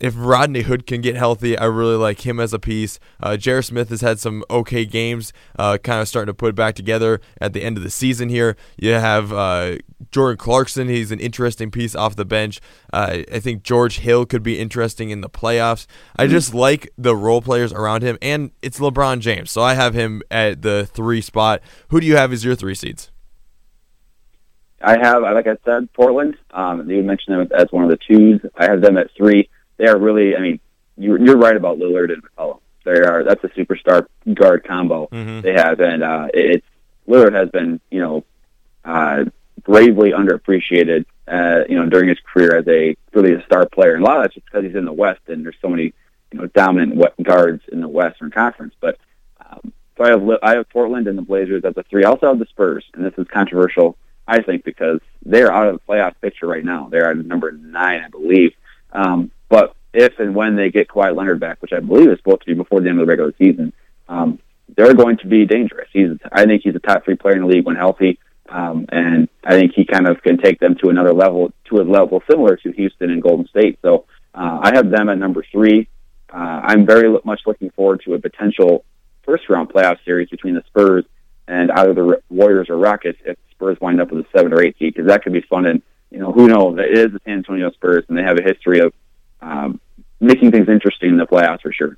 if 0.00 0.14
Rodney 0.16 0.62
Hood 0.62 0.86
can 0.86 1.02
get 1.02 1.14
healthy, 1.14 1.56
I 1.56 1.66
really 1.66 1.96
like 1.96 2.26
him 2.26 2.40
as 2.40 2.54
a 2.54 2.58
piece. 2.58 2.98
Uh, 3.22 3.36
J.R. 3.36 3.60
Smith 3.60 3.90
has 3.90 4.00
had 4.00 4.18
some 4.18 4.42
okay 4.50 4.86
games, 4.86 5.32
uh, 5.58 5.76
kind 5.78 6.00
of 6.00 6.08
starting 6.08 6.32
to 6.32 6.34
put 6.34 6.50
it 6.50 6.54
back 6.54 6.74
together 6.74 7.20
at 7.40 7.52
the 7.52 7.62
end 7.62 7.76
of 7.76 7.82
the 7.82 7.90
season 7.90 8.30
here. 8.30 8.56
You 8.78 8.92
have 8.92 9.32
uh, 9.32 9.76
Jordan 10.10 10.38
Clarkson, 10.38 10.88
he's 10.88 11.12
an 11.12 11.20
interesting 11.20 11.70
piece 11.70 11.94
off 11.94 12.16
the 12.16 12.24
bench. 12.24 12.60
Uh, 12.92 13.18
I 13.30 13.40
think 13.40 13.62
George 13.62 13.98
Hill 13.98 14.24
could 14.24 14.42
be 14.42 14.58
interesting 14.58 15.10
in 15.10 15.20
the 15.20 15.28
playoffs. 15.28 15.86
I 16.16 16.24
mm-hmm. 16.24 16.32
just 16.32 16.54
like 16.54 16.90
the 16.96 17.14
role 17.14 17.42
players 17.42 17.72
around 17.72 18.02
him, 18.02 18.16
and 18.22 18.52
it's 18.62 18.78
LeBron 18.78 19.20
James, 19.20 19.50
so 19.50 19.62
I 19.62 19.74
have 19.74 19.92
him 19.92 20.22
at 20.30 20.62
the 20.62 20.86
three 20.86 21.20
spot. 21.20 21.60
Who 21.88 22.00
do 22.00 22.06
you 22.06 22.16
have 22.16 22.32
as 22.32 22.44
your 22.44 22.54
three 22.54 22.74
seeds? 22.74 23.10
I 24.82 24.96
have, 24.98 25.22
like 25.22 25.46
I 25.46 25.58
said, 25.66 25.92
Portland. 25.92 26.36
Um, 26.52 26.88
you 26.88 27.02
mentioned 27.02 27.38
them 27.38 27.48
as 27.54 27.66
one 27.70 27.84
of 27.84 27.90
the 27.90 27.98
twos. 28.08 28.40
I 28.56 28.64
have 28.64 28.80
them 28.80 28.96
at 28.96 29.10
three 29.14 29.50
they 29.80 29.88
are 29.88 29.98
really. 29.98 30.36
I 30.36 30.40
mean, 30.40 30.60
you're, 30.96 31.18
you're 31.18 31.38
right 31.38 31.56
about 31.56 31.78
Lillard 31.78 32.12
and 32.12 32.22
McCollum. 32.22 32.60
They 32.84 33.00
are 33.00 33.24
that's 33.24 33.42
a 33.44 33.48
superstar 33.48 34.06
guard 34.34 34.64
combo 34.64 35.08
mm-hmm. 35.10 35.40
they 35.40 35.52
have, 35.52 35.80
and 35.80 36.02
uh, 36.02 36.28
it's 36.32 36.66
Lillard 37.08 37.34
has 37.34 37.48
been 37.50 37.80
you 37.90 38.00
know 38.00 38.24
uh, 38.84 39.24
bravely 39.62 40.10
underappreciated 40.10 41.06
uh, 41.26 41.64
you 41.68 41.76
know 41.76 41.88
during 41.88 42.08
his 42.08 42.18
career 42.20 42.56
as 42.56 42.68
a 42.68 42.96
really 43.12 43.34
a 43.34 43.44
star 43.44 43.66
player, 43.66 43.94
and 43.94 44.02
a 44.02 44.06
lot 44.06 44.18
of 44.18 44.24
that's 44.24 44.34
just 44.34 44.46
because 44.46 44.64
he's 44.64 44.76
in 44.76 44.84
the 44.84 44.92
West 44.92 45.20
and 45.28 45.44
there's 45.44 45.56
so 45.60 45.68
many 45.68 45.92
you 46.32 46.38
know 46.38 46.46
dominant 46.48 47.02
guards 47.22 47.62
in 47.72 47.80
the 47.80 47.88
Western 47.88 48.30
Conference. 48.30 48.74
But 48.80 48.98
um, 49.44 49.72
so 49.96 50.04
I 50.04 50.10
have 50.10 50.38
I 50.42 50.56
have 50.56 50.68
Portland 50.70 51.06
and 51.06 51.16
the 51.16 51.22
Blazers 51.22 51.64
as 51.64 51.76
a 51.76 51.82
three. 51.84 52.04
I 52.04 52.08
also 52.08 52.28
have 52.28 52.38
the 52.38 52.46
Spurs, 52.46 52.84
and 52.94 53.04
this 53.04 53.14
is 53.18 53.26
controversial, 53.28 53.96
I 54.26 54.42
think, 54.42 54.64
because 54.64 55.00
they're 55.24 55.52
out 55.52 55.68
of 55.68 55.74
the 55.74 55.92
playoff 55.92 56.14
picture 56.20 56.46
right 56.46 56.64
now. 56.64 56.88
They're 56.90 57.10
at 57.10 57.16
number 57.18 57.52
nine, 57.52 58.02
I 58.04 58.08
believe. 58.08 58.52
Um, 58.92 59.30
but 59.50 59.74
if 59.92 60.18
and 60.18 60.34
when 60.34 60.56
they 60.56 60.70
get 60.70 60.88
Kawhi 60.88 61.14
Leonard 61.14 61.40
back, 61.40 61.60
which 61.60 61.72
I 61.72 61.80
believe 61.80 62.08
is 62.08 62.18
supposed 62.18 62.40
to 62.42 62.46
be 62.46 62.54
before 62.54 62.80
the 62.80 62.88
end 62.88 62.98
of 63.00 63.06
the 63.06 63.10
regular 63.10 63.34
season, 63.36 63.74
um, 64.08 64.38
they're 64.76 64.94
going 64.94 65.18
to 65.18 65.26
be 65.26 65.44
dangerous. 65.44 65.88
He's, 65.92 66.10
I 66.32 66.44
think 66.46 66.62
he's 66.62 66.76
a 66.76 66.78
top 66.78 67.04
three 67.04 67.16
player 67.16 67.34
in 67.34 67.42
the 67.42 67.48
league 67.48 67.66
when 67.66 67.76
healthy, 67.76 68.18
um, 68.48 68.86
and 68.90 69.28
I 69.44 69.54
think 69.54 69.72
he 69.74 69.84
kind 69.84 70.06
of 70.06 70.22
can 70.22 70.38
take 70.38 70.60
them 70.60 70.76
to 70.76 70.88
another 70.88 71.12
level, 71.12 71.52
to 71.66 71.80
a 71.80 71.82
level 71.82 72.22
similar 72.30 72.56
to 72.56 72.72
Houston 72.72 73.10
and 73.10 73.22
Golden 73.22 73.46
State. 73.48 73.78
So 73.82 74.06
uh, 74.34 74.60
I 74.62 74.74
have 74.74 74.90
them 74.90 75.08
at 75.08 75.18
number 75.18 75.44
three. 75.50 75.88
Uh, 76.32 76.60
I'm 76.62 76.86
very 76.86 77.18
much 77.24 77.40
looking 77.46 77.70
forward 77.70 78.02
to 78.04 78.14
a 78.14 78.18
potential 78.20 78.84
first 79.24 79.48
round 79.48 79.70
playoff 79.70 79.98
series 80.04 80.28
between 80.28 80.54
the 80.54 80.62
Spurs 80.68 81.04
and 81.48 81.70
either 81.72 81.92
the 81.92 82.22
Warriors 82.28 82.70
or 82.70 82.76
Rockets 82.76 83.18
if 83.24 83.36
the 83.36 83.50
Spurs 83.52 83.78
wind 83.80 84.00
up 84.00 84.12
with 84.12 84.24
a 84.24 84.28
seven 84.36 84.52
or 84.52 84.62
eight 84.62 84.76
seed 84.78 84.94
because 84.94 85.08
that 85.08 85.24
could 85.24 85.32
be 85.32 85.40
fun. 85.42 85.66
And 85.66 85.82
you 86.10 86.18
know 86.18 86.32
who 86.32 86.46
knows? 86.46 86.78
It 86.78 86.96
is 86.96 87.12
the 87.12 87.20
San 87.24 87.38
Antonio 87.38 87.70
Spurs, 87.72 88.04
and 88.08 88.16
they 88.16 88.22
have 88.22 88.38
a 88.38 88.42
history 88.42 88.80
of 88.80 88.92
um, 89.42 89.80
making 90.20 90.50
things 90.50 90.68
interesting 90.68 91.10
in 91.10 91.16
the 91.16 91.26
playoffs 91.26 91.62
for 91.62 91.72
sure. 91.72 91.96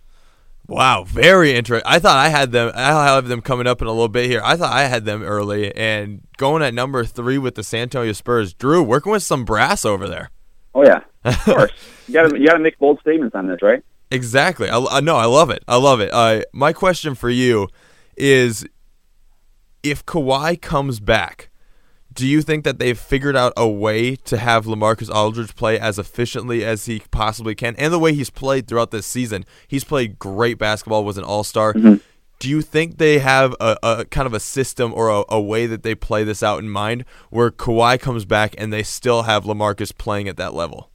Wow, 0.68 1.04
very 1.04 1.54
interesting. 1.54 1.90
I 1.90 1.98
thought 1.98 2.16
I 2.16 2.28
had 2.28 2.52
them. 2.52 2.72
I 2.74 3.14
have 3.14 3.26
them 3.28 3.42
coming 3.42 3.66
up 3.66 3.82
in 3.82 3.88
a 3.88 3.90
little 3.90 4.08
bit 4.08 4.26
here. 4.30 4.40
I 4.44 4.56
thought 4.56 4.72
I 4.72 4.84
had 4.84 5.04
them 5.04 5.22
early 5.22 5.74
and 5.74 6.22
going 6.36 6.62
at 6.62 6.72
number 6.72 7.04
three 7.04 7.36
with 7.36 7.56
the 7.56 7.64
San 7.64 7.82
Antonio 7.82 8.12
Spurs. 8.12 8.54
Drew 8.54 8.82
working 8.82 9.12
with 9.12 9.24
some 9.24 9.44
brass 9.44 9.84
over 9.84 10.08
there. 10.08 10.30
Oh 10.74 10.84
yeah, 10.84 11.00
of 11.24 11.38
course. 11.40 11.72
you 12.06 12.14
got 12.14 12.30
to 12.30 12.38
you 12.38 12.46
to 12.46 12.58
make 12.58 12.78
bold 12.78 13.00
statements 13.00 13.34
on 13.34 13.48
this, 13.48 13.60
right? 13.60 13.82
Exactly. 14.10 14.68
I, 14.68 14.78
I 14.78 15.00
no, 15.00 15.16
I 15.16 15.24
love 15.24 15.50
it. 15.50 15.64
I 15.66 15.76
love 15.76 16.00
it. 16.00 16.10
Uh, 16.12 16.42
my 16.52 16.72
question 16.72 17.14
for 17.14 17.28
you 17.28 17.68
is, 18.16 18.64
if 19.82 20.06
Kawhi 20.06 20.60
comes 20.60 21.00
back, 21.00 21.50
do 22.12 22.26
you 22.26 22.42
think 22.42 22.64
that 22.64 22.78
they've 22.78 22.98
figured 22.98 23.36
out 23.36 23.52
a 23.56 23.68
way 23.68 24.16
to 24.16 24.36
have 24.36 24.66
LaMarcus 24.66 25.12
Aldridge 25.12 25.54
play 25.54 25.78
as 25.78 25.98
efficiently 25.98 26.64
as 26.64 26.86
he 26.86 27.02
possibly 27.10 27.54
can, 27.54 27.74
and 27.76 27.92
the 27.92 27.98
way 27.98 28.12
he's 28.12 28.30
played 28.30 28.66
throughout 28.66 28.90
this 28.90 29.06
season? 29.06 29.44
He's 29.68 29.84
played 29.84 30.18
great 30.18 30.58
basketball, 30.58 31.04
was 31.04 31.18
an 31.18 31.24
All 31.24 31.44
Star. 31.44 31.72
Mm-hmm. 31.72 31.96
Do 32.38 32.48
you 32.48 32.60
think 32.60 32.98
they 32.98 33.20
have 33.20 33.54
a, 33.60 33.76
a 33.82 34.04
kind 34.06 34.26
of 34.26 34.34
a 34.34 34.40
system 34.40 34.92
or 34.92 35.08
a, 35.08 35.24
a, 35.28 35.40
way 35.40 35.66
that 35.66 35.84
they 35.84 35.94
play 35.94 36.24
this 36.24 36.42
out 36.42 36.58
in 36.58 36.68
mind, 36.68 37.04
where 37.30 37.52
Kawhi 37.52 38.00
comes 38.00 38.24
back 38.24 38.56
and 38.58 38.72
they 38.72 38.82
still 38.82 39.22
have 39.22 39.44
LaMarcus 39.44 39.96
playing 39.96 40.26
at 40.26 40.36
that 40.38 40.52
level? 40.52 40.90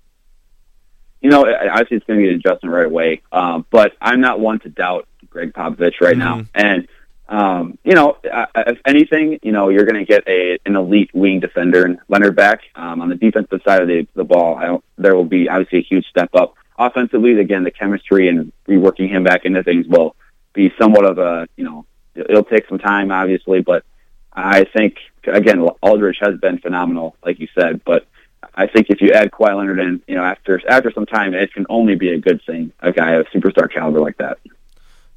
You 1.22 1.30
know, 1.30 1.46
obviously 1.46 1.98
it's 1.98 2.06
going 2.06 2.20
to 2.20 2.26
be 2.26 2.30
an 2.30 2.36
adjustment 2.36 2.76
right 2.76 2.86
away, 2.86 3.22
um, 3.32 3.66
but 3.72 3.94
I'm 4.02 4.20
not 4.20 4.42
one 4.42 4.60
to 4.60 4.70
doubt 4.70 5.08
Gregg 5.30 5.54
Popovich 5.54 6.02
right 6.02 6.18
mm-hmm. 6.18 6.20
now, 6.20 6.46
and 6.54 6.88
um, 7.30 7.78
you 7.84 7.94
know, 7.94 8.18
if 8.24 8.80
anything, 8.86 9.40
you 9.44 9.52
know, 9.52 9.70
you're 9.70 9.86
going 9.86 10.00
to 10.00 10.06
get 10.06 10.28
a 10.28 10.60
an 10.66 10.76
elite 10.76 11.12
wing 11.14 11.40
defender 11.40 11.86
and 11.86 12.00
Leonard 12.08 12.36
back. 12.36 12.62
Um, 12.76 13.02
on 13.02 13.10
the 13.10 13.16
defensive 13.16 13.62
side 13.66 13.82
of 13.82 13.88
the, 13.88 14.08
the 14.16 14.24
ball, 14.24 14.56
I 14.56 14.66
don't, 14.66 14.84
there 14.98 15.16
will 15.16 15.26
be 15.26 15.50
obviously 15.50 15.80
a 15.80 15.84
huge 15.84 16.06
step 16.08 16.30
up. 16.34 16.56
Offensively, 16.78 17.40
again, 17.40 17.64
the 17.64 17.72
chemistry 17.72 18.30
and 18.30 18.52
reworking 18.68 19.10
him 19.10 19.24
back 19.24 19.46
into 19.46 19.64
things 19.64 19.88
will 19.88 20.16
be 20.54 20.72
somewhat 20.80 21.06
of 21.06 21.18
a, 21.18 21.48
you 21.58 21.64
know, 21.64 21.86
it'll 22.16 22.44
take 22.44 22.68
some 22.70 22.80
time, 22.80 23.12
obviously, 23.12 23.62
but 23.62 23.84
I 24.32 24.66
think, 24.66 24.98
again, 25.26 25.60
Aldridge 25.82 26.20
has 26.22 26.40
been 26.40 26.60
phenomenal, 26.60 27.16
like 27.26 27.40
you 27.40 27.48
said, 27.60 27.84
but 27.84 28.06
I 28.54 28.68
think 28.68 28.88
if 28.90 29.02
you 29.02 29.12
add 29.12 29.32
Kawhi 29.32 29.58
Leonard 29.58 29.80
in, 29.80 30.02
you 30.08 30.16
know, 30.16 30.24
after 30.24 30.62
after 30.70 30.92
some 30.92 31.06
time, 31.06 31.34
it 31.34 31.54
can 31.54 31.66
only 31.70 31.96
be 31.96 32.14
a 32.14 32.20
good 32.20 32.42
thing. 32.46 32.72
A 32.80 32.92
guy 32.92 33.14
of 33.14 33.28
superstar 33.28 33.72
caliber 33.72 34.00
like 34.00 34.18
that. 34.18 34.38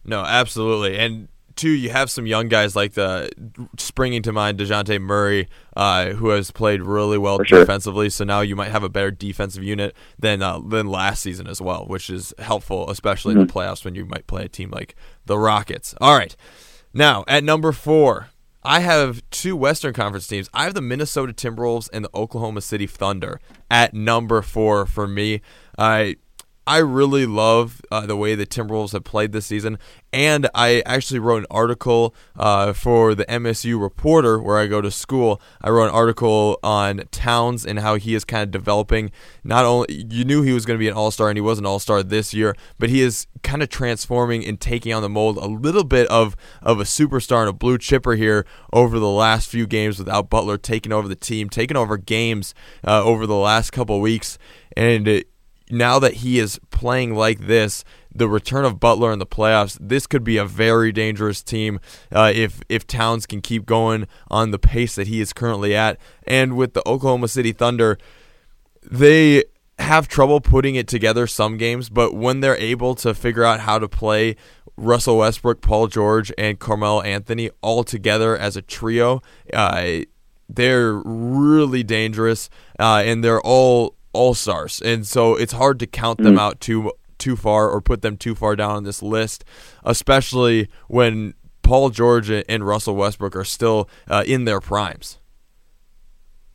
No, 0.04 0.20
absolutely, 0.20 0.98
and 0.98 1.28
too, 1.60 1.70
you 1.70 1.90
have 1.90 2.10
some 2.10 2.26
young 2.26 2.48
guys 2.48 2.74
like 2.74 2.94
the 2.94 3.30
springing 3.76 4.22
to 4.22 4.32
mind 4.32 4.58
Dejounte 4.58 4.98
Murray, 5.00 5.46
uh, 5.76 6.10
who 6.10 6.30
has 6.30 6.50
played 6.50 6.80
really 6.80 7.18
well 7.18 7.36
For 7.36 7.44
defensively. 7.44 8.06
Sure. 8.06 8.10
So 8.10 8.24
now 8.24 8.40
you 8.40 8.56
might 8.56 8.70
have 8.70 8.82
a 8.82 8.88
better 8.88 9.10
defensive 9.10 9.62
unit 9.62 9.94
than 10.18 10.42
uh, 10.42 10.58
than 10.60 10.86
last 10.86 11.22
season 11.22 11.46
as 11.46 11.60
well, 11.60 11.84
which 11.84 12.08
is 12.08 12.32
helpful, 12.38 12.88
especially 12.88 13.34
mm-hmm. 13.34 13.42
in 13.42 13.46
the 13.46 13.52
mm-hmm. 13.52 13.58
playoffs 13.58 13.84
when 13.84 13.94
you 13.94 14.06
might 14.06 14.26
play 14.26 14.44
a 14.44 14.48
team 14.48 14.70
like 14.70 14.96
the 15.26 15.38
Rockets. 15.38 15.94
All 16.00 16.16
right, 16.16 16.34
now 16.94 17.24
at 17.28 17.44
number 17.44 17.72
four. 17.72 18.28
I 18.62 18.80
have 18.80 19.22
two 19.30 19.56
Western 19.56 19.94
Conference 19.94 20.26
teams. 20.26 20.50
I 20.52 20.64
have 20.64 20.74
the 20.74 20.82
Minnesota 20.82 21.32
Timberwolves 21.32 21.88
and 21.94 22.04
the 22.04 22.10
Oklahoma 22.14 22.60
City 22.60 22.86
Thunder 22.86 23.40
at 23.70 23.94
number 23.94 24.42
four 24.42 24.84
for 24.84 25.08
me. 25.08 25.40
I 25.78 26.16
I 26.66 26.78
really 26.78 27.26
love 27.26 27.80
uh, 27.90 28.06
the 28.06 28.16
way 28.16 28.34
the 28.34 28.46
Timberwolves 28.46 28.92
have 28.92 29.02
played 29.02 29.32
this 29.32 29.46
season, 29.46 29.78
and 30.12 30.48
I 30.54 30.82
actually 30.84 31.18
wrote 31.18 31.38
an 31.38 31.46
article 31.50 32.14
uh, 32.36 32.74
for 32.74 33.14
the 33.14 33.24
MSU 33.24 33.80
Reporter 33.80 34.38
where 34.38 34.58
I 34.58 34.66
go 34.66 34.80
to 34.80 34.90
school. 34.90 35.40
I 35.62 35.70
wrote 35.70 35.86
an 35.86 35.94
article 35.94 36.58
on 36.62 37.02
Towns 37.10 37.64
and 37.64 37.78
how 37.78 37.94
he 37.94 38.14
is 38.14 38.24
kind 38.24 38.42
of 38.42 38.50
developing. 38.50 39.10
Not 39.42 39.64
only 39.64 40.06
you 40.10 40.24
knew 40.24 40.42
he 40.42 40.52
was 40.52 40.66
going 40.66 40.76
to 40.76 40.78
be 40.78 40.88
an 40.88 40.94
All 40.94 41.10
Star, 41.10 41.30
and 41.30 41.36
he 41.36 41.42
was 41.42 41.58
an 41.58 41.66
All 41.66 41.78
Star 41.78 42.02
this 42.02 42.34
year, 42.34 42.54
but 42.78 42.90
he 42.90 43.00
is 43.00 43.26
kind 43.42 43.62
of 43.62 43.70
transforming 43.70 44.44
and 44.44 44.60
taking 44.60 44.92
on 44.92 45.02
the 45.02 45.08
mold 45.08 45.38
a 45.38 45.46
little 45.46 45.84
bit 45.84 46.06
of 46.08 46.36
of 46.62 46.78
a 46.78 46.84
superstar 46.84 47.40
and 47.40 47.48
a 47.48 47.54
blue 47.54 47.78
chipper 47.78 48.16
here 48.16 48.44
over 48.72 48.98
the 48.98 49.08
last 49.08 49.48
few 49.48 49.66
games 49.66 49.98
without 49.98 50.28
Butler 50.28 50.58
taking 50.58 50.92
over 50.92 51.08
the 51.08 51.16
team, 51.16 51.48
taking 51.48 51.76
over 51.76 51.96
games 51.96 52.54
uh, 52.86 53.02
over 53.02 53.26
the 53.26 53.34
last 53.34 53.70
couple 53.70 54.00
weeks, 54.00 54.38
and. 54.76 55.08
It, 55.08 55.26
now 55.70 55.98
that 55.98 56.14
he 56.14 56.38
is 56.38 56.60
playing 56.70 57.14
like 57.14 57.46
this, 57.46 57.84
the 58.14 58.28
return 58.28 58.64
of 58.64 58.80
Butler 58.80 59.12
in 59.12 59.18
the 59.18 59.26
playoffs, 59.26 59.78
this 59.80 60.06
could 60.06 60.24
be 60.24 60.36
a 60.36 60.44
very 60.44 60.92
dangerous 60.92 61.42
team 61.42 61.80
uh, 62.12 62.32
if 62.34 62.60
if 62.68 62.86
Towns 62.86 63.26
can 63.26 63.40
keep 63.40 63.66
going 63.66 64.06
on 64.28 64.50
the 64.50 64.58
pace 64.58 64.94
that 64.96 65.06
he 65.06 65.20
is 65.20 65.32
currently 65.32 65.74
at. 65.74 65.98
And 66.26 66.56
with 66.56 66.74
the 66.74 66.86
Oklahoma 66.88 67.28
City 67.28 67.52
Thunder, 67.52 67.98
they 68.82 69.44
have 69.78 70.08
trouble 70.08 70.40
putting 70.40 70.74
it 70.74 70.88
together 70.88 71.26
some 71.26 71.56
games, 71.56 71.88
but 71.88 72.14
when 72.14 72.40
they're 72.40 72.56
able 72.56 72.94
to 72.96 73.14
figure 73.14 73.44
out 73.44 73.60
how 73.60 73.78
to 73.78 73.88
play 73.88 74.36
Russell 74.76 75.18
Westbrook, 75.18 75.60
Paul 75.60 75.86
George, 75.86 76.32
and 76.36 76.58
Carmelo 76.58 77.00
Anthony 77.00 77.50
all 77.62 77.84
together 77.84 78.36
as 78.36 78.56
a 78.56 78.62
trio, 78.62 79.22
uh, 79.52 80.00
they're 80.48 80.94
really 80.94 81.82
dangerous, 81.82 82.50
uh, 82.78 83.02
and 83.04 83.22
they're 83.22 83.40
all 83.40 83.96
all 84.12 84.34
stars, 84.34 84.80
and 84.82 85.06
so 85.06 85.34
it's 85.34 85.52
hard 85.52 85.78
to 85.80 85.86
count 85.86 86.18
them 86.18 86.36
mm. 86.36 86.40
out 86.40 86.60
too 86.60 86.92
too 87.18 87.36
far 87.36 87.68
or 87.68 87.80
put 87.80 88.02
them 88.02 88.16
too 88.16 88.34
far 88.34 88.56
down 88.56 88.70
on 88.70 88.84
this 88.84 89.02
list, 89.02 89.44
especially 89.84 90.68
when 90.88 91.34
Paul 91.62 91.90
George 91.90 92.30
and 92.30 92.66
Russell 92.66 92.96
Westbrook 92.96 93.36
are 93.36 93.44
still 93.44 93.88
uh, 94.08 94.24
in 94.26 94.44
their 94.44 94.60
primes. 94.60 95.18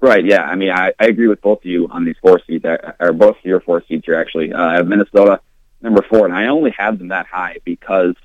Right. 0.02 0.26
Yeah. 0.26 0.44
I 0.44 0.56
mean, 0.56 0.72
I, 0.72 0.92
I 1.00 1.06
agree 1.06 1.28
with 1.28 1.42
both 1.42 1.60
of 1.60 1.66
you 1.66 1.88
on 1.88 2.04
these 2.04 2.18
four 2.22 2.42
seeds, 2.46 2.66
or 3.00 3.14
both 3.14 3.38
of 3.38 3.46
your 3.46 3.62
four 3.62 3.84
seeds 3.88 4.06
here 4.06 4.16
actually. 4.16 4.52
Uh, 4.52 4.62
I 4.62 4.74
have 4.74 4.88
Minnesota 4.88 5.40
number 5.82 6.02
four, 6.10 6.26
and 6.26 6.36
I 6.36 6.48
only 6.48 6.72
have 6.78 7.00
them 7.00 7.08
that 7.10 7.28
high 7.28 7.58
because 7.64 8.16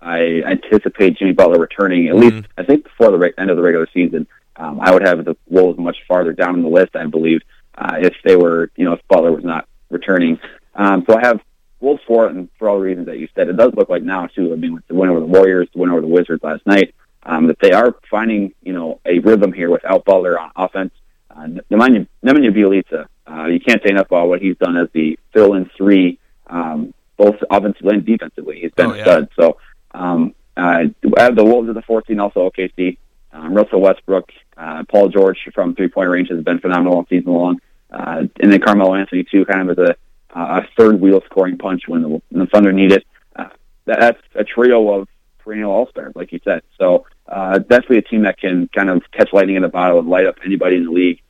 I 0.00 0.42
anticipate 0.46 1.18
Jimmy 1.18 1.32
Butler 1.32 1.58
returning 1.58 2.08
at 2.08 2.14
mm-hmm. 2.14 2.36
least, 2.36 2.48
I 2.56 2.62
think, 2.64 2.84
before 2.84 3.10
the 3.10 3.18
re- 3.18 3.34
end 3.36 3.50
of 3.50 3.56
the 3.56 3.62
regular 3.62 3.88
season. 3.92 4.26
Um, 4.56 4.80
I 4.80 4.92
would 4.92 5.02
have 5.02 5.24
the 5.24 5.36
Wolves 5.46 5.78
much 5.78 5.98
farther 6.08 6.32
down 6.32 6.56
in 6.56 6.62
the 6.62 6.68
list, 6.68 6.96
I 6.96 7.06
believe, 7.06 7.42
uh, 7.78 7.96
if 8.00 8.14
they 8.24 8.36
were, 8.36 8.70
you 8.76 8.84
know, 8.84 8.92
if 8.92 9.00
Butler 9.08 9.32
was 9.32 9.44
not 9.44 9.68
returning. 9.88 10.38
Um, 10.74 11.04
so 11.08 11.16
I 11.16 11.26
have 11.26 11.40
Wolves 11.80 12.02
four, 12.06 12.26
and 12.26 12.48
for 12.58 12.68
all 12.68 12.76
the 12.76 12.84
reasons 12.84 13.06
that 13.06 13.18
you 13.18 13.28
said, 13.34 13.48
it 13.48 13.56
does 13.56 13.72
look 13.74 13.88
like 13.88 14.02
now 14.02 14.26
too. 14.26 14.52
I 14.52 14.56
mean, 14.56 14.74
with 14.74 14.86
the 14.88 14.94
win 14.94 15.10
over 15.10 15.20
the 15.20 15.26
Warriors, 15.26 15.68
the 15.72 15.80
win 15.80 15.90
over 15.90 16.00
the 16.00 16.08
Wizards 16.08 16.42
last 16.42 16.66
night, 16.66 16.94
um, 17.22 17.46
that 17.46 17.58
they 17.60 17.72
are 17.72 17.94
finding, 18.10 18.52
you 18.62 18.72
know, 18.72 19.00
a 19.06 19.20
rhythm 19.20 19.52
here 19.52 19.70
without 19.70 20.04
Butler 20.04 20.38
on 20.38 20.50
offense. 20.56 20.92
Uh, 21.30 21.46
Nemanja, 21.70 22.06
Nemanja 22.24 22.52
Bjelica, 22.52 23.06
uh, 23.30 23.46
you 23.46 23.60
can't 23.60 23.80
say 23.82 23.90
enough 23.90 24.06
about 24.06 24.28
what 24.28 24.42
he's 24.42 24.56
done 24.56 24.76
as 24.76 24.88
the 24.92 25.18
fill-in 25.32 25.70
three, 25.76 26.18
um, 26.48 26.92
both 27.16 27.36
offensively 27.50 27.94
and 27.94 28.04
defensively. 28.04 28.58
He's 28.60 28.72
been 28.72 28.86
oh, 28.86 28.94
yeah. 28.94 29.02
stud. 29.02 29.28
So 29.38 29.58
um, 29.92 30.34
uh, 30.56 30.84
I 31.16 31.22
have 31.22 31.36
the 31.36 31.44
Wolves 31.44 31.68
at 31.68 31.74
the 31.74 31.82
14, 31.82 32.18
also 32.18 32.50
OKC. 32.50 32.98
Um, 33.30 33.54
Russell 33.54 33.82
Westbrook, 33.82 34.30
uh, 34.56 34.84
Paul 34.90 35.10
George 35.10 35.38
from 35.54 35.74
three-point 35.74 36.08
range 36.08 36.28
has 36.30 36.42
been 36.42 36.58
phenomenal 36.58 36.94
all 36.94 37.06
season 37.08 37.32
long. 37.32 37.60
Uh, 37.90 38.24
and 38.40 38.52
then 38.52 38.60
Carmelo 38.60 38.94
Anthony, 38.94 39.24
too, 39.24 39.44
kind 39.44 39.68
of 39.68 39.78
as 39.78 39.88
a, 39.90 40.38
uh, 40.38 40.60
a 40.60 40.68
third 40.76 41.00
wheel 41.00 41.22
scoring 41.26 41.58
punch 41.58 41.82
when 41.86 42.02
the, 42.02 42.08
when 42.08 42.22
the 42.30 42.46
Thunder 42.46 42.72
need 42.72 42.92
it. 42.92 43.06
Uh, 43.34 43.48
that, 43.86 44.00
that's 44.00 44.22
a 44.34 44.44
trio 44.44 45.00
of 45.00 45.08
perennial 45.38 45.72
all-stars, 45.72 46.12
like 46.14 46.32
you 46.32 46.40
said. 46.44 46.62
So 46.78 47.06
uh, 47.26 47.58
definitely 47.58 47.98
a 47.98 48.02
team 48.02 48.22
that 48.22 48.38
can 48.38 48.68
kind 48.74 48.90
of 48.90 49.02
catch 49.12 49.32
lightning 49.32 49.56
in 49.56 49.62
the 49.62 49.68
bottle 49.68 49.98
and 49.98 50.08
light 50.08 50.26
up 50.26 50.36
anybody 50.44 50.76
in 50.76 50.84
the 50.84 50.90
league. 50.90 51.22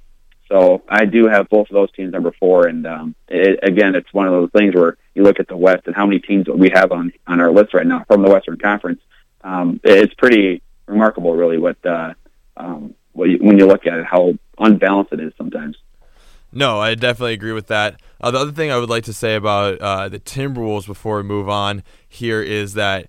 So 0.48 0.82
I 0.88 1.04
do 1.04 1.28
have 1.28 1.48
both 1.50 1.68
of 1.68 1.74
those 1.74 1.92
teams 1.92 2.12
number 2.12 2.32
four, 2.32 2.66
and 2.66 2.86
um, 2.86 3.14
it, 3.28 3.60
again, 3.62 3.94
it's 3.94 4.12
one 4.14 4.26
of 4.26 4.32
those 4.32 4.50
things 4.50 4.74
where 4.74 4.96
you 5.14 5.22
look 5.22 5.40
at 5.40 5.46
the 5.46 5.56
West 5.56 5.86
and 5.86 5.94
how 5.94 6.06
many 6.06 6.20
teams 6.20 6.46
we 6.48 6.70
have 6.70 6.90
on 6.90 7.12
on 7.26 7.40
our 7.40 7.52
list 7.52 7.74
right 7.74 7.86
now 7.86 8.04
from 8.08 8.22
the 8.22 8.30
Western 8.30 8.56
Conference. 8.56 9.00
Um, 9.44 9.78
it's 9.84 10.14
pretty 10.14 10.62
remarkable, 10.86 11.34
really, 11.34 11.58
what 11.58 11.76
uh, 11.84 12.14
um, 12.56 12.94
when 13.12 13.58
you 13.58 13.66
look 13.66 13.86
at 13.86 13.98
it, 13.98 14.06
how 14.06 14.32
unbalanced 14.58 15.12
it 15.12 15.20
is 15.20 15.34
sometimes. 15.36 15.76
No, 16.52 16.80
I 16.80 16.94
definitely 16.94 17.34
agree 17.34 17.52
with 17.52 17.66
that. 17.66 18.00
Uh, 18.20 18.30
the 18.30 18.38
other 18.38 18.52
thing 18.52 18.70
I 18.70 18.78
would 18.78 18.88
like 18.88 19.04
to 19.04 19.12
say 19.12 19.34
about 19.34 19.78
uh, 19.80 20.08
the 20.08 20.18
Timberwolves 20.18 20.86
before 20.86 21.18
we 21.18 21.22
move 21.22 21.48
on 21.48 21.82
here 22.08 22.42
is 22.42 22.74
that 22.74 23.08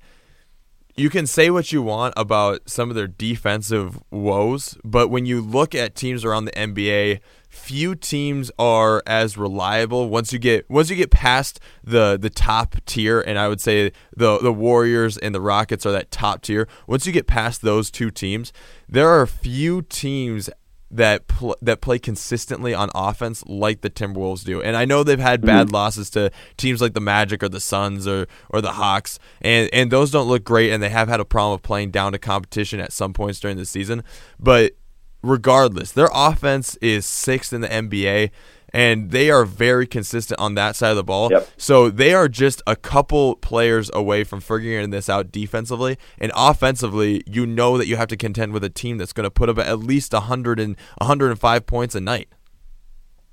you 0.95 1.09
can 1.09 1.25
say 1.25 1.49
what 1.49 1.71
you 1.71 1.81
want 1.81 2.13
about 2.17 2.69
some 2.69 2.89
of 2.89 2.95
their 2.95 3.07
defensive 3.07 4.01
woes, 4.11 4.77
but 4.83 5.07
when 5.07 5.25
you 5.25 5.39
look 5.39 5.73
at 5.73 5.95
teams 5.95 6.25
around 6.25 6.43
the 6.43 6.51
NBA, 6.51 7.21
few 7.47 7.95
teams 7.95 8.51
are 8.59 9.01
as 9.07 9.37
reliable 9.37 10.09
once 10.09 10.31
you 10.31 10.37
get 10.37 10.69
once 10.69 10.89
you 10.89 10.95
get 10.95 11.09
past 11.09 11.59
the 11.83 12.15
the 12.15 12.29
top 12.29 12.75
tier 12.85 13.19
and 13.21 13.39
I 13.39 13.47
would 13.47 13.59
say 13.59 13.91
the 14.15 14.37
the 14.37 14.53
Warriors 14.53 15.17
and 15.17 15.33
the 15.33 15.41
Rockets 15.41 15.85
are 15.85 15.91
that 15.91 16.11
top 16.11 16.41
tier. 16.43 16.67
Once 16.85 17.07
you 17.07 17.13
get 17.13 17.27
past 17.27 17.61
those 17.61 17.89
two 17.89 18.11
teams, 18.11 18.53
there 18.87 19.09
are 19.09 19.25
few 19.25 19.81
teams 19.81 20.49
that 20.91 21.27
pl- 21.27 21.55
that 21.61 21.81
play 21.81 21.99
consistently 21.99 22.73
on 22.73 22.89
offense 22.95 23.43
like 23.45 23.81
the 23.81 23.89
Timberwolves 23.89 24.43
do. 24.43 24.61
And 24.61 24.75
I 24.75 24.85
know 24.85 25.03
they've 25.03 25.19
had 25.19 25.41
bad 25.41 25.67
mm-hmm. 25.67 25.75
losses 25.75 26.09
to 26.11 26.31
teams 26.57 26.81
like 26.81 26.93
the 26.93 27.01
Magic 27.01 27.43
or 27.43 27.49
the 27.49 27.59
Suns 27.59 28.07
or 28.07 28.27
or 28.49 28.61
the 28.61 28.73
Hawks, 28.73 29.19
and 29.41 29.69
and 29.71 29.91
those 29.91 30.11
don't 30.11 30.27
look 30.27 30.43
great. 30.43 30.71
And 30.71 30.81
they 30.81 30.89
have 30.89 31.07
had 31.07 31.19
a 31.19 31.25
problem 31.25 31.55
of 31.55 31.63
playing 31.63 31.91
down 31.91 32.13
to 32.13 32.19
competition 32.19 32.79
at 32.79 32.91
some 32.91 33.13
points 33.13 33.39
during 33.39 33.57
the 33.57 33.65
season. 33.65 34.03
But 34.39 34.73
regardless, 35.21 35.91
their 35.91 36.09
offense 36.13 36.75
is 36.77 37.05
sixth 37.05 37.53
in 37.53 37.61
the 37.61 37.67
NBA 37.67 38.31
and 38.73 39.11
they 39.11 39.29
are 39.29 39.45
very 39.45 39.87
consistent 39.87 40.39
on 40.39 40.55
that 40.55 40.75
side 40.75 40.91
of 40.91 40.95
the 40.95 41.03
ball. 41.03 41.29
Yep. 41.31 41.49
So 41.57 41.89
they 41.89 42.13
are 42.13 42.27
just 42.27 42.61
a 42.67 42.75
couple 42.75 43.35
players 43.37 43.89
away 43.93 44.23
from 44.23 44.39
figuring 44.39 44.89
this 44.89 45.09
out 45.09 45.31
defensively 45.31 45.97
and 46.17 46.31
offensively. 46.35 47.23
You 47.25 47.45
know 47.45 47.77
that 47.77 47.87
you 47.87 47.95
have 47.95 48.07
to 48.09 48.17
contend 48.17 48.53
with 48.53 48.63
a 48.63 48.69
team 48.69 48.97
that's 48.97 49.13
going 49.13 49.25
to 49.25 49.31
put 49.31 49.49
up 49.49 49.57
at 49.57 49.79
least 49.79 50.13
100 50.13 50.59
and 50.59 50.75
105 50.97 51.65
points 51.65 51.95
a 51.95 52.01
night. 52.01 52.29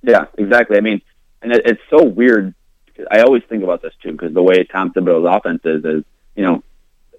Yeah, 0.02 0.26
exactly. 0.38 0.76
I 0.76 0.80
mean, 0.80 1.02
and 1.42 1.52
it, 1.52 1.62
it's 1.66 1.82
so 1.90 2.04
weird. 2.04 2.54
I 3.10 3.20
always 3.20 3.42
think 3.48 3.62
about 3.62 3.82
this 3.82 3.92
too 4.02 4.12
because 4.12 4.32
the 4.32 4.42
way 4.42 4.64
Tom 4.64 4.92
Thibodeau's 4.92 5.26
offense 5.28 5.60
is, 5.64 5.84
is 5.84 6.04
you 6.34 6.44
know, 6.44 6.62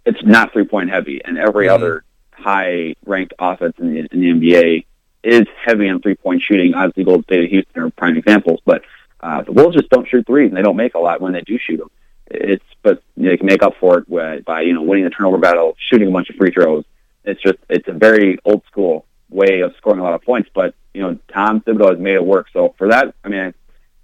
it's 0.06 0.24
not 0.24 0.54
three 0.54 0.66
point 0.66 0.90
heavy, 0.90 1.22
and 1.24 1.38
every 1.38 1.68
mm-hmm. 1.68 1.76
other 1.76 2.04
high 2.32 2.96
ranked 3.06 3.34
offense 3.40 3.76
in 3.78 3.94
the, 3.94 4.00
in 4.12 4.40
the 4.40 4.48
NBA 4.52 4.86
is 5.24 5.48
heavy 5.64 5.90
on 5.90 6.02
three 6.02 6.16
point 6.16 6.42
shooting. 6.42 6.74
Obviously, 6.74 7.04
Golden 7.04 7.24
State 7.24 7.40
and 7.42 7.50
Houston 7.50 7.82
are 7.82 7.90
prime 7.90 8.18
examples, 8.18 8.60
but 8.66 8.84
uh, 9.20 9.42
the 9.42 9.52
Wolves 9.52 9.76
just 9.76 9.90
don't 9.90 10.08
shoot 10.08 10.26
threes, 10.26 10.50
and 10.50 10.58
they 10.58 10.62
don't 10.62 10.76
make 10.76 10.94
a 10.94 11.00
lot 11.00 11.22
when 11.22 11.34
they 11.34 11.42
do 11.42 11.58
shoot 11.58 11.78
them. 11.78 11.90
It's 12.30 12.64
but 12.84 13.02
they 13.16 13.38
can 13.38 13.46
make 13.46 13.64
up 13.64 13.74
for 13.80 14.00
it 14.00 14.46
by 14.46 14.62
you 14.62 14.74
know 14.74 14.84
winning 14.84 15.06
the 15.06 15.10
turnover 15.10 15.38
battle, 15.38 15.76
shooting 15.80 16.08
a 16.08 16.12
bunch 16.12 16.30
of 16.30 16.36
free 16.36 16.52
throws. 16.52 16.86
It's 17.24 17.42
just 17.42 17.58
it's 17.70 17.88
a 17.88 17.94
very 17.94 18.38
old 18.46 18.64
school 18.68 19.06
way 19.30 19.62
of 19.62 19.74
scoring 19.78 20.00
a 20.00 20.04
lot 20.04 20.14
of 20.14 20.22
points. 20.24 20.50
But 20.54 20.76
you 20.94 21.02
know, 21.02 21.18
Tom 21.34 21.62
Thibodeau 21.62 21.92
has 21.92 22.00
made 22.00 22.16
it 22.16 22.26
work. 22.26 22.48
So 22.54 22.76
for 22.78 22.90
that, 22.90 23.14
I 23.24 23.30
mean, 23.30 23.54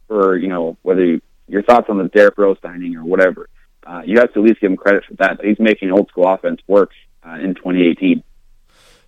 for 0.08 0.38
you 0.38 0.48
know 0.48 0.78
whether 0.82 1.04
you, 1.04 1.22
your 1.48 1.64
thoughts 1.64 1.90
on 1.90 1.98
the 1.98 2.06
Derrick 2.06 2.38
Rose 2.38 2.58
signing 2.62 2.96
or 2.96 3.04
whatever, 3.04 3.50
uh, 3.86 4.02
you 4.06 4.20
have 4.20 4.34
to 4.34 4.40
at 4.40 4.46
least 4.46 4.62
give 4.62 4.72
him 4.72 4.78
credit 4.78 5.06
for 5.06 5.16
that. 5.16 5.44
He's 5.44 5.60
making 5.60 5.92
old 5.92 6.08
school 6.10 6.28
offense 6.28 6.62
work 6.68 6.92
uh, 7.26 7.40
in 7.42 7.56
2018. 7.56 8.24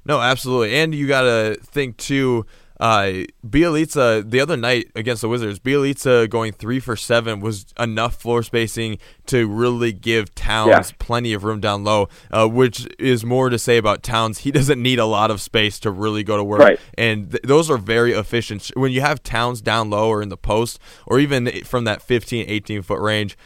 No, 0.05 0.21
absolutely. 0.21 0.75
And 0.75 0.93
you 0.93 1.07
got 1.07 1.21
to 1.21 1.57
think, 1.61 1.97
too, 1.97 2.45
uh, 2.79 3.23
Bjelica 3.47 4.29
the 4.29 4.39
other 4.39 4.57
night 4.57 4.91
against 4.95 5.21
the 5.21 5.29
Wizards, 5.29 5.59
Bjelica 5.59 6.29
going 6.29 6.51
three 6.51 6.79
for 6.79 6.95
seven 6.95 7.39
was 7.39 7.65
enough 7.79 8.21
floor 8.21 8.43
spacing 8.43 8.97
to 9.27 9.47
really 9.47 9.93
give 9.93 10.35
Towns 10.35 10.69
yeah. 10.69 10.95
plenty 10.99 11.33
of 11.33 11.43
room 11.43 11.59
down 11.59 11.83
low, 11.83 12.09
uh, 12.31 12.47
which 12.47 12.87
is 12.99 13.23
more 13.23 13.49
to 13.49 13.57
say 13.57 13.77
about 13.77 14.03
Towns. 14.03 14.39
He 14.39 14.51
doesn't 14.59 14.81
need 14.81 14.99
a 14.99 15.05
lot 15.05 15.31
of 15.31 15.41
space 15.41 15.79
to 15.81 15.91
really 15.91 16.23
go 16.23 16.37
to 16.37 16.43
work, 16.43 16.59
right. 16.59 16.79
and 16.97 17.31
th- 17.31 17.43
those 17.43 17.69
are 17.69 17.77
very 17.77 18.11
efficient. 18.11 18.71
When 18.75 18.91
you 18.91 19.01
have 19.01 19.23
Towns 19.23 19.61
down 19.61 19.89
low 19.89 20.09
or 20.09 20.21
in 20.21 20.29
the 20.29 20.37
post, 20.37 20.79
or 21.07 21.19
even 21.19 21.49
from 21.63 21.85
that 21.85 22.01
15, 22.01 22.45
18 22.47 22.81
foot 22.81 22.99
range, 22.99 23.37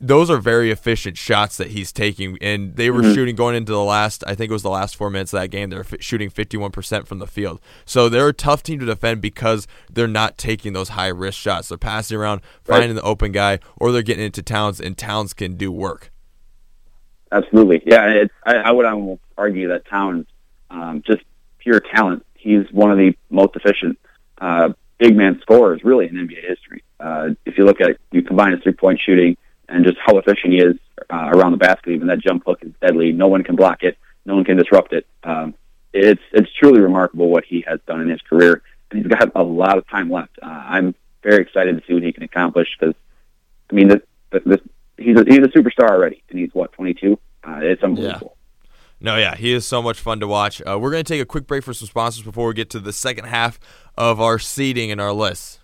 those 0.00 0.30
are 0.30 0.38
very 0.38 0.70
efficient 0.70 1.16
shots 1.16 1.56
that 1.56 1.68
he's 1.68 1.92
taking, 1.92 2.38
and 2.40 2.76
they 2.76 2.90
were 2.90 3.02
mm-hmm. 3.02 3.14
shooting 3.14 3.36
going 3.36 3.54
into 3.54 3.72
the 3.72 3.82
last. 3.82 4.24
I 4.26 4.34
think 4.34 4.50
it 4.50 4.52
was 4.52 4.62
the 4.62 4.70
last 4.70 4.96
four 4.96 5.10
minutes 5.10 5.32
of 5.32 5.40
that 5.40 5.48
game. 5.48 5.70
They're 5.70 5.80
f- 5.80 6.00
shooting 6.00 6.30
fifty-one 6.30 6.70
percent 6.72 7.06
from 7.06 7.18
the 7.18 7.26
field, 7.26 7.60
so 7.84 8.08
they're 8.08 8.28
a 8.28 8.32
tough 8.32 8.62
team 8.62 8.80
to 8.80 8.86
defend 8.86 9.20
because 9.20 9.66
they're 9.90 10.08
not 10.08 10.38
taking 10.38 10.72
those 10.72 10.90
high 10.90 11.08
risk 11.08 11.38
shots. 11.38 11.68
They're 11.68 11.78
passing 11.78 12.16
around, 12.16 12.42
finding 12.64 12.90
right. 12.90 12.96
the 12.96 13.02
open 13.02 13.32
guy, 13.32 13.60
or 13.76 13.92
they're 13.92 14.02
getting 14.02 14.24
into 14.24 14.42
Towns, 14.42 14.80
and 14.80 14.96
Towns 14.96 15.32
can 15.32 15.56
do 15.56 15.70
work. 15.70 16.10
Absolutely, 17.30 17.82
yeah. 17.86 18.08
It's, 18.08 18.34
I, 18.44 18.56
I 18.56 18.70
would 18.70 18.84
almost 18.84 19.22
argue 19.38 19.68
that 19.68 19.86
Towns, 19.86 20.26
um, 20.70 21.02
just 21.06 21.22
pure 21.58 21.80
talent, 21.80 22.26
he's 22.34 22.70
one 22.72 22.90
of 22.90 22.98
the 22.98 23.14
most 23.30 23.56
efficient 23.56 23.98
uh, 24.38 24.70
big 24.98 25.16
man 25.16 25.40
scorers 25.40 25.82
really 25.82 26.06
in 26.06 26.14
NBA 26.14 26.46
history. 26.46 26.82
Uh, 27.00 27.30
if 27.46 27.56
you 27.56 27.64
look 27.64 27.80
at 27.80 27.90
it, 27.90 28.00
you 28.10 28.22
combine 28.22 28.52
his 28.52 28.62
three 28.62 28.72
point 28.72 29.00
shooting 29.00 29.36
and 29.72 29.84
just 29.84 29.98
how 30.04 30.18
efficient 30.18 30.52
he 30.52 30.60
is 30.60 30.76
uh, 31.10 31.30
around 31.32 31.52
the 31.52 31.58
basket. 31.58 31.90
Even 31.90 32.06
that 32.08 32.20
jump 32.20 32.44
hook 32.46 32.60
is 32.62 32.72
deadly. 32.80 33.12
No 33.12 33.26
one 33.26 33.42
can 33.42 33.56
block 33.56 33.82
it. 33.82 33.96
No 34.24 34.36
one 34.36 34.44
can 34.44 34.56
disrupt 34.56 34.92
it. 34.92 35.06
Um, 35.24 35.54
it's 35.92 36.22
it's 36.32 36.50
truly 36.58 36.80
remarkable 36.80 37.28
what 37.28 37.44
he 37.44 37.64
has 37.66 37.80
done 37.86 38.00
in 38.00 38.08
his 38.08 38.20
career, 38.22 38.62
and 38.90 39.00
he's 39.00 39.08
got 39.08 39.32
a 39.34 39.42
lot 39.42 39.78
of 39.78 39.88
time 39.88 40.10
left. 40.10 40.38
Uh, 40.40 40.46
I'm 40.46 40.94
very 41.22 41.42
excited 41.42 41.76
to 41.76 41.86
see 41.86 41.94
what 41.94 42.02
he 42.02 42.12
can 42.12 42.22
accomplish 42.22 42.68
because, 42.78 42.94
I 43.70 43.74
mean, 43.74 43.88
this, 43.88 44.00
this, 44.44 44.60
he's 44.96 45.16
a, 45.16 45.24
he's 45.26 45.38
a 45.38 45.48
superstar 45.48 45.90
already, 45.90 46.22
and 46.30 46.38
he's 46.38 46.50
what 46.52 46.72
22. 46.72 47.18
Uh, 47.44 47.60
it's 47.62 47.82
unbelievable. 47.82 48.36
Yeah. 48.36 48.38
No, 49.00 49.16
yeah, 49.16 49.34
he 49.34 49.52
is 49.52 49.66
so 49.66 49.82
much 49.82 49.98
fun 49.98 50.20
to 50.20 50.28
watch. 50.28 50.62
Uh, 50.62 50.78
we're 50.78 50.92
going 50.92 51.04
to 51.04 51.12
take 51.12 51.20
a 51.20 51.26
quick 51.26 51.48
break 51.48 51.64
for 51.64 51.74
some 51.74 51.88
sponsors 51.88 52.22
before 52.22 52.46
we 52.46 52.54
get 52.54 52.70
to 52.70 52.80
the 52.80 52.92
second 52.92 53.24
half 53.24 53.58
of 53.98 54.20
our 54.20 54.38
seating 54.38 54.92
and 54.92 55.00
our 55.00 55.12
list. 55.12 55.58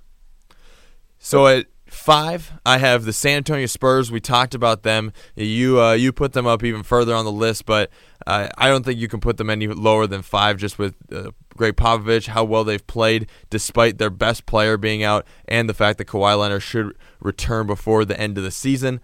So 1.21 1.47
at 1.47 1.67
Five, 1.91 2.53
I 2.67 2.79
have 2.79 3.05
the 3.05 3.13
San 3.13 3.39
Antonio 3.39 3.67
Spurs. 3.67 4.11
We 4.11 4.21
talked 4.21 4.55
about 4.55 4.83
them. 4.83 5.13
You 5.35 5.81
uh, 5.81 5.93
you 5.93 6.13
put 6.13 6.35
them 6.35 6.47
up 6.47 6.63
even 6.63 6.83
further 6.83 7.15
on 7.15 7.25
the 7.25 7.33
list, 7.33 7.65
but 7.65 7.91
uh, 8.27 8.49
I 8.59 8.69
don't 8.69 8.85
think 8.85 9.01
you 9.01 9.09
can 9.09 9.21
put 9.21 9.39
them 9.39 9.49
any 9.49 9.67
lower 9.69 10.07
than 10.07 10.21
five. 10.21 10.59
Just 10.59 10.79
with 10.79 10.95
uh, 11.11 11.31
Gregg 11.57 11.77
Popovich, 11.77 12.29
how 12.29 12.45
well 12.45 12.63
they've 12.63 12.87
played 12.87 13.29
despite 13.49 13.97
their 13.97 14.11
best 14.11 14.45
player 14.45 14.77
being 14.77 15.03
out, 15.03 15.27
and 15.47 15.69
the 15.69 15.75
fact 15.75 15.97
that 15.99 16.07
Kawhi 16.07 16.39
Leonard 16.39 16.63
should 16.63 16.95
return 17.21 17.67
before 17.67 18.05
the 18.05 18.19
end 18.21 18.37
of 18.37 18.45
the 18.45 18.51
season. 18.51 19.01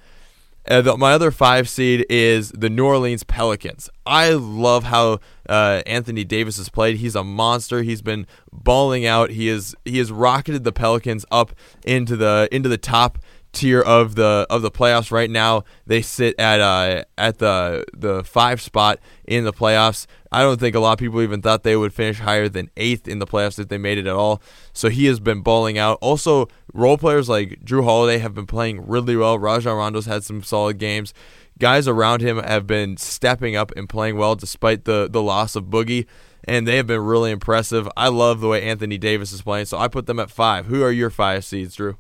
Uh, 0.69 0.81
the, 0.81 0.97
my 0.97 1.13
other 1.13 1.31
five 1.31 1.69
seed 1.69 2.07
is 2.09 2.51
the 2.51 2.71
New 2.71 2.87
Orleans 2.87 3.23
Pelicans. 3.23 3.91
I 4.07 4.31
love 4.31 4.85
how 4.85 5.21
uh, 5.49 5.83
Anthony 5.87 6.25
Davis 6.25 6.57
has 6.57 6.69
played. 6.71 6.97
He's 6.97 7.15
a 7.15 7.25
monster. 7.25 7.83
He's 7.83 8.03
been 8.03 8.27
balling 8.51 9.05
out. 9.05 9.31
He 9.31 9.49
is 9.49 9.77
he 9.85 9.99
has 9.99 10.11
rocketed 10.11 10.65
the 10.65 10.73
Pelicans 10.73 11.27
up 11.31 11.53
into 11.85 12.17
the 12.17 12.49
into 12.51 12.69
the 12.69 12.79
top 12.79 13.19
tier 13.53 13.81
of 13.81 14.17
the 14.17 14.47
of 14.51 14.63
the 14.63 14.71
playoffs 14.71 15.11
right 15.11 15.31
now. 15.31 15.65
They 15.87 16.03
sit 16.03 16.35
at 16.39 16.61
uh 16.61 17.05
at 17.17 17.39
the 17.39 17.85
the 17.95 18.25
five 18.25 18.61
spot 18.61 18.99
in 19.27 19.45
the 19.45 19.53
playoffs. 19.53 20.07
I 20.33 20.43
don't 20.43 20.59
think 20.59 20.75
a 20.75 20.81
lot 20.81 20.93
of 20.93 20.99
people 20.99 21.23
even 21.23 21.41
thought 21.43 21.63
they 21.63 21.77
would 21.77 21.93
finish 21.93 22.19
higher 22.19 22.49
than 22.49 22.71
eighth 22.77 23.07
in 23.07 23.21
the 23.21 23.27
playoffs 23.27 23.59
if 23.59 23.69
they 23.69 23.79
made 23.79 23.99
it 23.99 24.07
at 24.07 24.15
all. 24.15 24.43
So 24.73 24.89
he 24.89 25.07
has 25.07 25.21
been 25.21 25.43
balling 25.43 25.79
out. 25.79 25.99
Also, 26.01 26.49
role 26.75 26.99
players 26.99 27.29
like 27.29 27.65
Jrue 27.65 27.85
Holiday 27.85 28.19
have 28.19 28.35
been 28.35 28.47
playing 28.47 28.87
really 28.87 29.17
well. 29.17 29.39
Rajon 29.39 29.77
Rondo's 29.77 30.07
had 30.07 30.25
some 30.25 30.43
solid 30.43 30.79
games. 30.79 31.15
Guys 31.59 31.89
around 31.89 32.21
him 32.21 32.37
have 32.39 32.67
been 32.67 32.99
stepping 32.99 33.57
up 33.57 33.73
and 33.77 33.89
playing 33.89 34.19
well 34.19 34.35
despite 34.35 34.85
the 34.85 35.09
the 35.11 35.23
loss 35.23 35.57
of 35.57 35.65
Boogie 35.65 36.07
and 36.47 36.69
they 36.69 36.77
have 36.77 36.87
been 36.87 37.01
really 37.01 37.31
impressive. 37.31 37.89
I 37.97 38.09
love 38.09 38.41
the 38.41 38.49
way 38.49 38.63
Anthony 38.63 38.99
Davis 38.99 39.33
is 39.33 39.43
playing, 39.43 39.67
so 39.67 39.79
I 39.79 39.89
put 39.89 40.07
them 40.07 40.19
at 40.19 40.31
five. 40.31 40.67
Who 40.67 40.83
are 40.83 40.93
your 40.93 41.11
five 41.11 41.45
seeds, 41.45 41.77
Drew? 41.77 41.97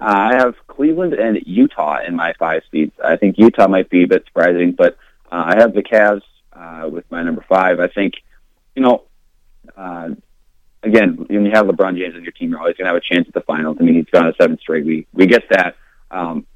Uh, 0.00 0.04
I 0.04 0.34
have 0.36 0.54
Cleveland 0.66 1.14
and 1.14 1.38
Utah 1.46 1.98
in 2.06 2.16
my 2.16 2.32
five 2.38 2.62
seeds. 2.70 2.92
I 3.04 3.16
think 3.16 3.38
Utah 3.38 3.68
might 3.68 3.90
be 3.90 4.04
a 4.04 4.08
bit 4.08 4.24
surprising, 4.26 4.72
but 4.72 4.96
uh, 5.30 5.44
I 5.46 5.56
have 5.58 5.74
the 5.74 5.82
Cavs 5.82 6.22
uh, 6.52 6.88
with 6.88 7.08
my 7.10 7.22
number 7.22 7.44
five. 7.48 7.80
I 7.80 7.88
think, 7.88 8.14
you 8.74 8.82
know, 8.82 9.04
uh, 9.76 10.10
again, 10.82 11.24
when 11.28 11.46
you 11.46 11.52
have 11.52 11.66
LeBron 11.66 11.96
James 11.96 12.14
on 12.14 12.22
your 12.22 12.32
team, 12.32 12.50
you're 12.50 12.58
always 12.58 12.76
going 12.76 12.86
to 12.86 12.92
have 12.92 12.96
a 12.96 13.14
chance 13.14 13.26
at 13.28 13.34
the 13.34 13.40
finals. 13.42 13.76
I 13.80 13.84
mean, 13.84 13.94
he's 13.94 14.06
gone 14.06 14.28
a 14.28 14.34
seven 14.40 14.58
straight. 14.58 14.84
We 14.84 15.06
we 15.12 15.26
get 15.26 15.44
that, 15.50 15.76
um, 16.10 16.46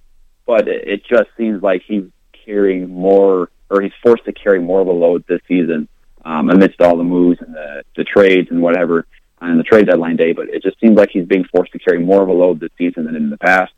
but 0.46 0.68
it, 0.68 0.88
it 0.88 1.04
just 1.06 1.28
seems 1.36 1.62
like 1.62 1.82
he's 1.86 2.04
carrying 2.44 2.88
more, 2.88 3.50
or 3.70 3.80
he's 3.80 3.92
forced 4.02 4.24
to 4.24 4.32
carry 4.32 4.60
more 4.60 4.80
of 4.80 4.86
a 4.86 4.92
load 4.92 5.24
this 5.28 5.40
season 5.48 5.88
um, 6.24 6.50
amidst 6.50 6.80
all 6.80 6.96
the 6.96 7.04
moves 7.04 7.40
and 7.40 7.54
the, 7.54 7.82
the 7.96 8.04
trades 8.04 8.48
and 8.50 8.60
whatever 8.62 9.06
on 9.40 9.56
the 9.58 9.64
trade 9.64 9.86
deadline 9.86 10.16
day. 10.16 10.32
But 10.32 10.48
it 10.48 10.62
just 10.62 10.78
seems 10.80 10.96
like 10.96 11.10
he's 11.12 11.26
being 11.26 11.44
forced 11.44 11.72
to 11.72 11.78
carry 11.78 11.98
more 11.98 12.22
of 12.22 12.28
a 12.28 12.32
load 12.32 12.60
this 12.60 12.70
season 12.78 13.04
than 13.04 13.16
in 13.16 13.30
the 13.30 13.38
past. 13.38 13.72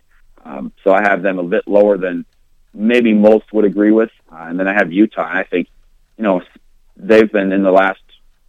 Um, 0.44 0.72
so 0.84 0.92
I 0.92 1.02
have 1.02 1.22
them 1.22 1.38
a 1.38 1.42
bit 1.44 1.66
lower 1.66 1.98
than 1.98 2.24
maybe 2.72 3.12
most 3.12 3.52
would 3.52 3.64
agree 3.64 3.90
with. 3.90 4.10
Uh, 4.30 4.46
and 4.48 4.58
then 4.58 4.68
I 4.68 4.74
have 4.74 4.92
Utah, 4.92 5.28
and 5.28 5.38
I 5.38 5.44
think, 5.44 5.68
you 6.16 6.24
know, 6.24 6.42
they've 6.96 7.30
been 7.30 7.52
in 7.52 7.62
the 7.62 7.70
last 7.70 8.00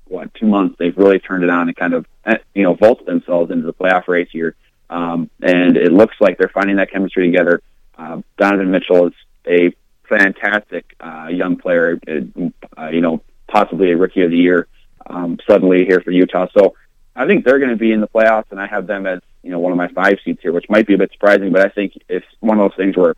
what 0.09 0.33
two 0.33 0.47
months 0.47 0.75
they've 0.79 0.97
really 0.97 1.19
turned 1.19 1.43
it 1.43 1.49
on 1.49 1.67
and 1.67 1.77
kind 1.77 1.93
of 1.93 2.05
eh, 2.25 2.37
you 2.53 2.63
know 2.63 2.73
vaulted 2.73 3.05
themselves 3.05 3.51
into 3.51 3.65
the 3.65 3.73
playoff 3.73 4.07
race 4.07 4.29
here. 4.31 4.55
Um, 4.89 5.29
and 5.41 5.77
it 5.77 5.91
looks 5.91 6.15
like 6.19 6.37
they're 6.37 6.49
finding 6.49 6.77
that 6.77 6.91
chemistry 6.91 7.27
together. 7.31 7.61
Uh, 7.97 8.21
Donovan 8.37 8.71
Mitchell 8.71 9.07
is 9.07 9.13
a 9.47 9.73
fantastic 10.07 10.95
uh, 10.99 11.27
young 11.31 11.57
player. 11.57 11.99
Uh, 12.07 12.89
you 12.89 13.01
know, 13.01 13.21
possibly 13.47 13.91
a 13.91 13.97
rookie 13.97 14.21
of 14.23 14.31
the 14.31 14.37
year 14.37 14.67
um, 15.07 15.37
suddenly 15.47 15.85
here 15.85 16.01
for 16.01 16.11
Utah. 16.11 16.47
So 16.57 16.75
I 17.15 17.27
think 17.27 17.45
they're 17.45 17.59
going 17.59 17.71
to 17.71 17.75
be 17.75 17.91
in 17.91 18.01
the 18.01 18.07
playoffs, 18.07 18.51
and 18.51 18.59
I 18.59 18.67
have 18.67 18.87
them 18.87 19.05
as 19.05 19.19
you 19.43 19.51
know 19.51 19.59
one 19.59 19.71
of 19.71 19.77
my 19.77 19.87
five 19.89 20.17
seeds 20.23 20.39
here, 20.41 20.51
which 20.51 20.69
might 20.69 20.87
be 20.87 20.93
a 20.93 20.97
bit 20.97 21.11
surprising, 21.11 21.51
but 21.51 21.65
I 21.65 21.69
think 21.69 21.93
it's 22.07 22.25
one 22.39 22.59
of 22.59 22.69
those 22.69 22.77
things 22.77 22.97
where 22.97 23.15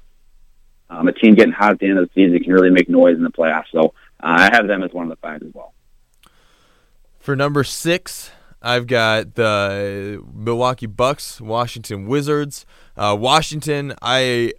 um, 0.90 1.08
a 1.08 1.14
team 1.14 1.36
getting 1.36 1.54
hot 1.54 1.72
at 1.72 1.80
the 1.80 1.88
end 1.88 2.00
of 2.00 2.10
the 2.10 2.14
season 2.14 2.44
can 2.44 2.54
really 2.54 2.70
make 2.70 2.90
noise 2.90 3.16
in 3.16 3.24
the 3.24 3.30
playoffs. 3.30 3.72
So 3.72 3.94
uh, 4.20 4.50
I 4.50 4.50
have 4.54 4.68
them 4.68 4.84
as 4.84 4.92
one 4.92 5.06
of 5.06 5.10
the 5.10 5.22
five 5.22 5.42
as 5.42 5.54
well. 5.54 5.74
For 7.22 7.36
number 7.36 7.64
six, 7.64 8.32
I've 8.64 8.88
got 8.88 9.36
the 9.36 10.24
Milwaukee 10.34 10.88
Bucks, 10.88 11.40
Washington 11.40 12.08
Wizards. 12.08 12.66
Uh, 12.98 13.16
Washington, 13.18 13.94
I 14.02 14.54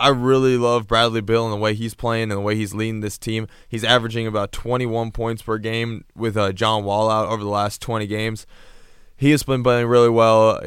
I 0.00 0.08
really 0.08 0.56
love 0.56 0.88
Bradley 0.88 1.20
Beal 1.20 1.44
and 1.44 1.52
the 1.52 1.58
way 1.58 1.74
he's 1.74 1.94
playing 1.94 2.24
and 2.24 2.32
the 2.32 2.40
way 2.40 2.56
he's 2.56 2.74
leading 2.74 3.02
this 3.02 3.18
team. 3.18 3.46
He's 3.68 3.84
averaging 3.84 4.26
about 4.26 4.50
21 4.50 5.12
points 5.12 5.42
per 5.42 5.58
game 5.58 6.04
with 6.16 6.36
uh, 6.36 6.50
John 6.50 6.82
Wall 6.82 7.08
out 7.08 7.28
over 7.28 7.44
the 7.44 7.48
last 7.48 7.80
20 7.80 8.08
games. 8.08 8.46
He 9.16 9.30
has 9.30 9.44
been 9.44 9.62
playing 9.62 9.86
really 9.86 10.10
well. 10.10 10.60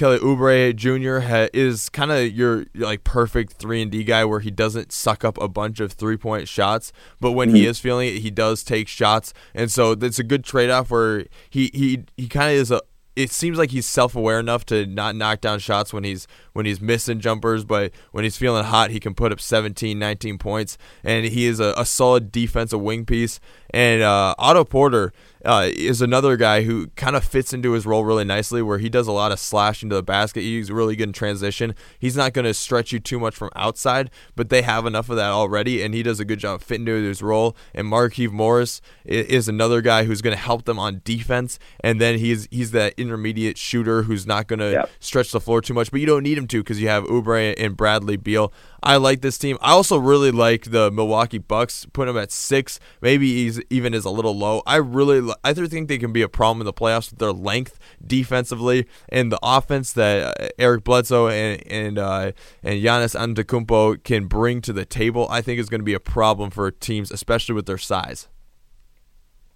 Kelly 0.00 0.18
Oubre 0.20 0.74
Jr. 0.74 1.28
Ha- 1.28 1.48
is 1.52 1.90
kind 1.90 2.10
of 2.10 2.32
your, 2.32 2.64
like 2.74 3.04
perfect 3.04 3.52
three 3.52 3.82
and 3.82 3.90
D 3.90 4.02
guy, 4.02 4.24
where 4.24 4.40
he 4.40 4.50
doesn't 4.50 4.92
suck 4.92 5.26
up 5.26 5.36
a 5.36 5.46
bunch 5.46 5.78
of 5.78 5.92
three 5.92 6.16
point 6.16 6.48
shots, 6.48 6.90
but 7.20 7.32
when 7.32 7.48
mm-hmm. 7.48 7.56
he 7.56 7.66
is 7.66 7.78
feeling 7.78 8.08
it, 8.08 8.20
he 8.20 8.30
does 8.30 8.64
take 8.64 8.88
shots, 8.88 9.34
and 9.54 9.70
so 9.70 9.92
it's 9.92 10.18
a 10.18 10.24
good 10.24 10.42
trade 10.42 10.70
off 10.70 10.90
where 10.90 11.26
he 11.50 11.70
he 11.74 12.04
he 12.16 12.28
kind 12.28 12.50
of 12.50 12.56
is 12.56 12.70
a 12.70 12.80
it 13.14 13.30
seems 13.30 13.58
like 13.58 13.70
he's 13.70 13.84
self-aware 13.84 14.40
enough 14.40 14.64
to 14.64 14.86
not 14.86 15.14
knock 15.16 15.42
down 15.42 15.58
shots 15.58 15.92
when 15.92 16.04
he's 16.04 16.26
when 16.54 16.64
he's 16.64 16.80
missing 16.80 17.20
jumpers 17.20 17.64
but 17.64 17.92
when 18.12 18.24
he's 18.24 18.36
feeling 18.36 18.64
hot 18.64 18.90
he 18.90 19.00
can 19.00 19.14
put 19.14 19.32
up 19.32 19.40
17 19.40 19.98
19 19.98 20.38
points 20.38 20.78
and 21.04 21.26
he 21.26 21.44
is 21.44 21.60
a, 21.60 21.74
a 21.76 21.84
solid 21.84 22.32
defensive 22.32 22.80
wing 22.80 23.04
piece 23.04 23.40
and 23.70 24.00
uh, 24.00 24.34
Otto 24.38 24.64
Porter 24.64 25.12
uh, 25.44 25.68
is 25.72 26.02
another 26.02 26.36
guy 26.36 26.62
who 26.62 26.88
kind 26.96 27.16
of 27.16 27.24
fits 27.24 27.52
into 27.52 27.72
his 27.72 27.86
role 27.86 28.04
really 28.04 28.24
nicely, 28.24 28.62
where 28.62 28.78
he 28.78 28.88
does 28.88 29.06
a 29.06 29.12
lot 29.12 29.32
of 29.32 29.38
slash 29.38 29.82
into 29.82 29.94
the 29.94 30.02
basket. 30.02 30.42
He's 30.42 30.70
really 30.70 30.96
good 30.96 31.08
in 31.08 31.12
transition. 31.12 31.74
He's 31.98 32.16
not 32.16 32.32
going 32.32 32.44
to 32.44 32.54
stretch 32.54 32.92
you 32.92 33.00
too 33.00 33.18
much 33.18 33.34
from 33.34 33.50
outside, 33.56 34.10
but 34.36 34.48
they 34.48 34.62
have 34.62 34.86
enough 34.86 35.08
of 35.08 35.16
that 35.16 35.30
already, 35.30 35.82
and 35.82 35.94
he 35.94 36.02
does 36.02 36.20
a 36.20 36.24
good 36.24 36.38
job 36.38 36.62
fitting 36.62 36.86
into 36.86 37.02
his 37.02 37.22
role. 37.22 37.56
And 37.74 37.86
Markieff 37.86 38.30
Morris 38.30 38.80
is 39.04 39.48
another 39.48 39.80
guy 39.80 40.04
who's 40.04 40.22
going 40.22 40.36
to 40.36 40.42
help 40.42 40.64
them 40.64 40.78
on 40.78 41.00
defense, 41.04 41.58
and 41.82 42.00
then 42.00 42.18
he's 42.18 42.48
he's 42.50 42.70
that 42.72 42.94
intermediate 42.96 43.58
shooter 43.58 44.02
who's 44.02 44.26
not 44.26 44.46
going 44.46 44.60
to 44.60 44.72
yep. 44.72 44.90
stretch 45.00 45.32
the 45.32 45.40
floor 45.40 45.60
too 45.60 45.74
much, 45.74 45.90
but 45.90 46.00
you 46.00 46.06
don't 46.06 46.22
need 46.22 46.38
him 46.38 46.46
to 46.48 46.62
because 46.62 46.80
you 46.80 46.88
have 46.88 47.04
Oubre 47.04 47.54
and 47.58 47.76
Bradley 47.76 48.16
Beal. 48.16 48.52
I 48.82 48.96
like 48.96 49.20
this 49.20 49.36
team. 49.36 49.58
I 49.60 49.72
also 49.72 49.98
really 49.98 50.30
like 50.30 50.70
the 50.70 50.90
Milwaukee 50.90 51.38
Bucks. 51.38 51.86
Put 51.92 52.06
them 52.06 52.16
at 52.16 52.32
six. 52.32 52.80
Maybe 53.02 53.34
he's 53.34 53.60
even 53.68 53.92
is 53.92 54.04
a 54.04 54.10
little 54.10 54.36
low. 54.36 54.62
I 54.66 54.76
really, 54.76 55.29
I 55.44 55.52
think 55.52 55.88
they 55.88 55.98
can 55.98 56.12
be 56.12 56.22
a 56.22 56.28
problem 56.28 56.60
in 56.60 56.64
the 56.66 56.72
playoffs 56.72 57.10
with 57.10 57.18
their 57.18 57.32
length 57.32 57.78
defensively 58.04 58.86
and 59.08 59.30
the 59.30 59.38
offense 59.42 59.92
that 59.92 60.40
uh, 60.40 60.48
Eric 60.58 60.84
Bledsoe 60.84 61.28
and 61.28 61.62
and 61.66 61.98
uh, 61.98 62.32
and 62.62 62.82
Giannis 62.82 63.14
Antetokounmpo 63.14 64.02
can 64.04 64.26
bring 64.26 64.60
to 64.62 64.72
the 64.72 64.84
table. 64.84 65.26
I 65.30 65.40
think 65.40 65.58
is 65.58 65.68
going 65.68 65.80
to 65.80 65.84
be 65.84 65.94
a 65.94 66.00
problem 66.00 66.50
for 66.50 66.70
teams, 66.70 67.10
especially 67.10 67.54
with 67.54 67.66
their 67.66 67.78
size. 67.78 68.28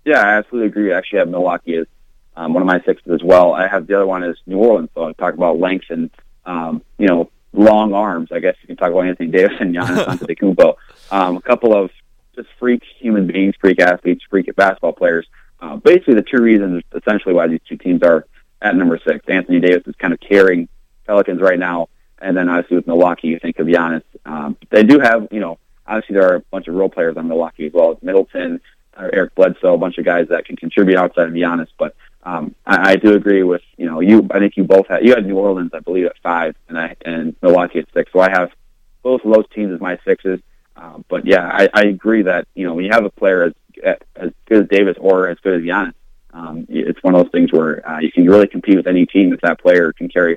Yeah, 0.04 0.20
I 0.20 0.36
absolutely 0.36 0.68
agree. 0.68 0.92
I 0.92 0.98
actually 0.98 1.20
have 1.20 1.28
Milwaukee 1.28 1.76
as 1.76 1.86
um, 2.36 2.52
one 2.52 2.62
of 2.62 2.66
my 2.66 2.80
sixes 2.84 3.10
as 3.12 3.22
well. 3.22 3.52
I 3.52 3.68
have 3.68 3.86
the 3.86 3.94
other 3.94 4.06
one 4.06 4.22
is 4.22 4.36
New 4.46 4.58
Orleans. 4.58 4.90
So 4.94 5.04
I 5.04 5.12
talk 5.12 5.34
about 5.34 5.58
length 5.58 5.86
and 5.90 6.10
um, 6.44 6.82
you 6.98 7.06
know 7.06 7.30
long 7.52 7.94
arms. 7.94 8.30
I 8.32 8.40
guess 8.40 8.56
you 8.62 8.66
can 8.66 8.76
talk 8.76 8.90
about 8.90 9.06
Anthony 9.06 9.30
Davis 9.30 9.56
and 9.60 9.74
Giannis 9.74 10.04
Antetokounmpo. 10.18 10.74
Um, 11.10 11.36
a 11.36 11.42
couple 11.42 11.74
of 11.74 11.90
just 12.34 12.48
freak 12.58 12.82
human 12.98 13.26
beings, 13.26 13.54
freak 13.60 13.80
athletes, 13.80 14.24
freak 14.28 14.54
basketball 14.56 14.92
players. 14.92 15.26
Uh, 15.60 15.76
basically, 15.76 16.14
the 16.14 16.22
two 16.22 16.42
reasons 16.42 16.82
essentially 16.94 17.34
why 17.34 17.46
these 17.46 17.60
two 17.68 17.76
teams 17.76 18.02
are 18.02 18.26
at 18.60 18.76
number 18.76 18.98
six. 19.06 19.24
Anthony 19.28 19.60
Davis 19.60 19.86
is 19.86 19.94
kind 19.96 20.12
of 20.12 20.20
carrying 20.20 20.68
Pelicans 21.06 21.40
right 21.40 21.58
now, 21.58 21.88
and 22.18 22.36
then 22.36 22.48
obviously 22.48 22.76
with 22.76 22.86
Milwaukee, 22.86 23.28
you 23.28 23.38
think 23.38 23.58
of 23.58 23.66
Giannis. 23.66 24.02
Um, 24.24 24.56
they 24.70 24.82
do 24.82 24.98
have, 25.00 25.28
you 25.30 25.40
know, 25.40 25.58
obviously 25.86 26.14
there 26.14 26.30
are 26.30 26.36
a 26.36 26.40
bunch 26.40 26.68
of 26.68 26.74
role 26.74 26.88
players 26.88 27.16
on 27.16 27.28
Milwaukee 27.28 27.66
as 27.66 27.72
well. 27.72 27.98
Middleton, 28.02 28.60
uh, 28.96 29.08
Eric 29.12 29.34
Bledsoe, 29.34 29.74
a 29.74 29.78
bunch 29.78 29.98
of 29.98 30.04
guys 30.04 30.28
that 30.28 30.46
can 30.46 30.56
contribute 30.56 30.96
outside 30.96 31.28
of 31.28 31.34
Giannis, 31.34 31.68
but 31.78 31.94
um, 32.24 32.54
I, 32.66 32.92
I 32.92 32.96
do 32.96 33.14
agree 33.14 33.42
with 33.42 33.62
you 33.76 33.86
know 33.86 34.00
you. 34.00 34.26
I 34.30 34.38
think 34.38 34.56
you 34.56 34.64
both 34.64 34.88
had 34.88 35.04
you 35.04 35.14
had 35.14 35.26
New 35.26 35.36
Orleans, 35.36 35.72
I 35.74 35.80
believe, 35.80 36.06
at 36.06 36.18
five, 36.22 36.56
and 36.68 36.78
I 36.78 36.96
and 37.04 37.36
Milwaukee 37.42 37.80
at 37.80 37.88
six. 37.92 38.12
So 38.12 38.20
I 38.20 38.30
have 38.30 38.50
both 39.02 39.24
of 39.24 39.32
those 39.32 39.44
teams 39.54 39.72
as 39.72 39.80
my 39.80 39.98
sixes. 40.04 40.40
Um, 40.76 41.04
but 41.08 41.26
yeah, 41.26 41.46
I, 41.46 41.68
I 41.72 41.82
agree 41.82 42.22
that 42.22 42.48
you 42.54 42.66
know 42.66 42.74
when 42.74 42.84
you 42.84 42.90
have 42.92 43.04
a 43.04 43.10
player 43.10 43.44
as 43.44 43.52
as 43.52 43.63
good 44.46 44.62
as 44.62 44.68
Davis 44.68 44.96
or 45.00 45.28
as 45.28 45.38
good 45.42 45.54
as 45.54 45.62
Giannis, 45.62 45.94
um, 46.34 46.66
it's 46.68 47.02
one 47.02 47.14
of 47.14 47.22
those 47.22 47.30
things 47.30 47.52
where 47.52 47.88
uh, 47.88 48.00
you 48.00 48.10
can 48.10 48.26
really 48.26 48.48
compete 48.48 48.76
with 48.76 48.88
any 48.88 49.06
team 49.06 49.32
if 49.32 49.40
that 49.42 49.60
player 49.60 49.92
can 49.92 50.08
carry 50.08 50.36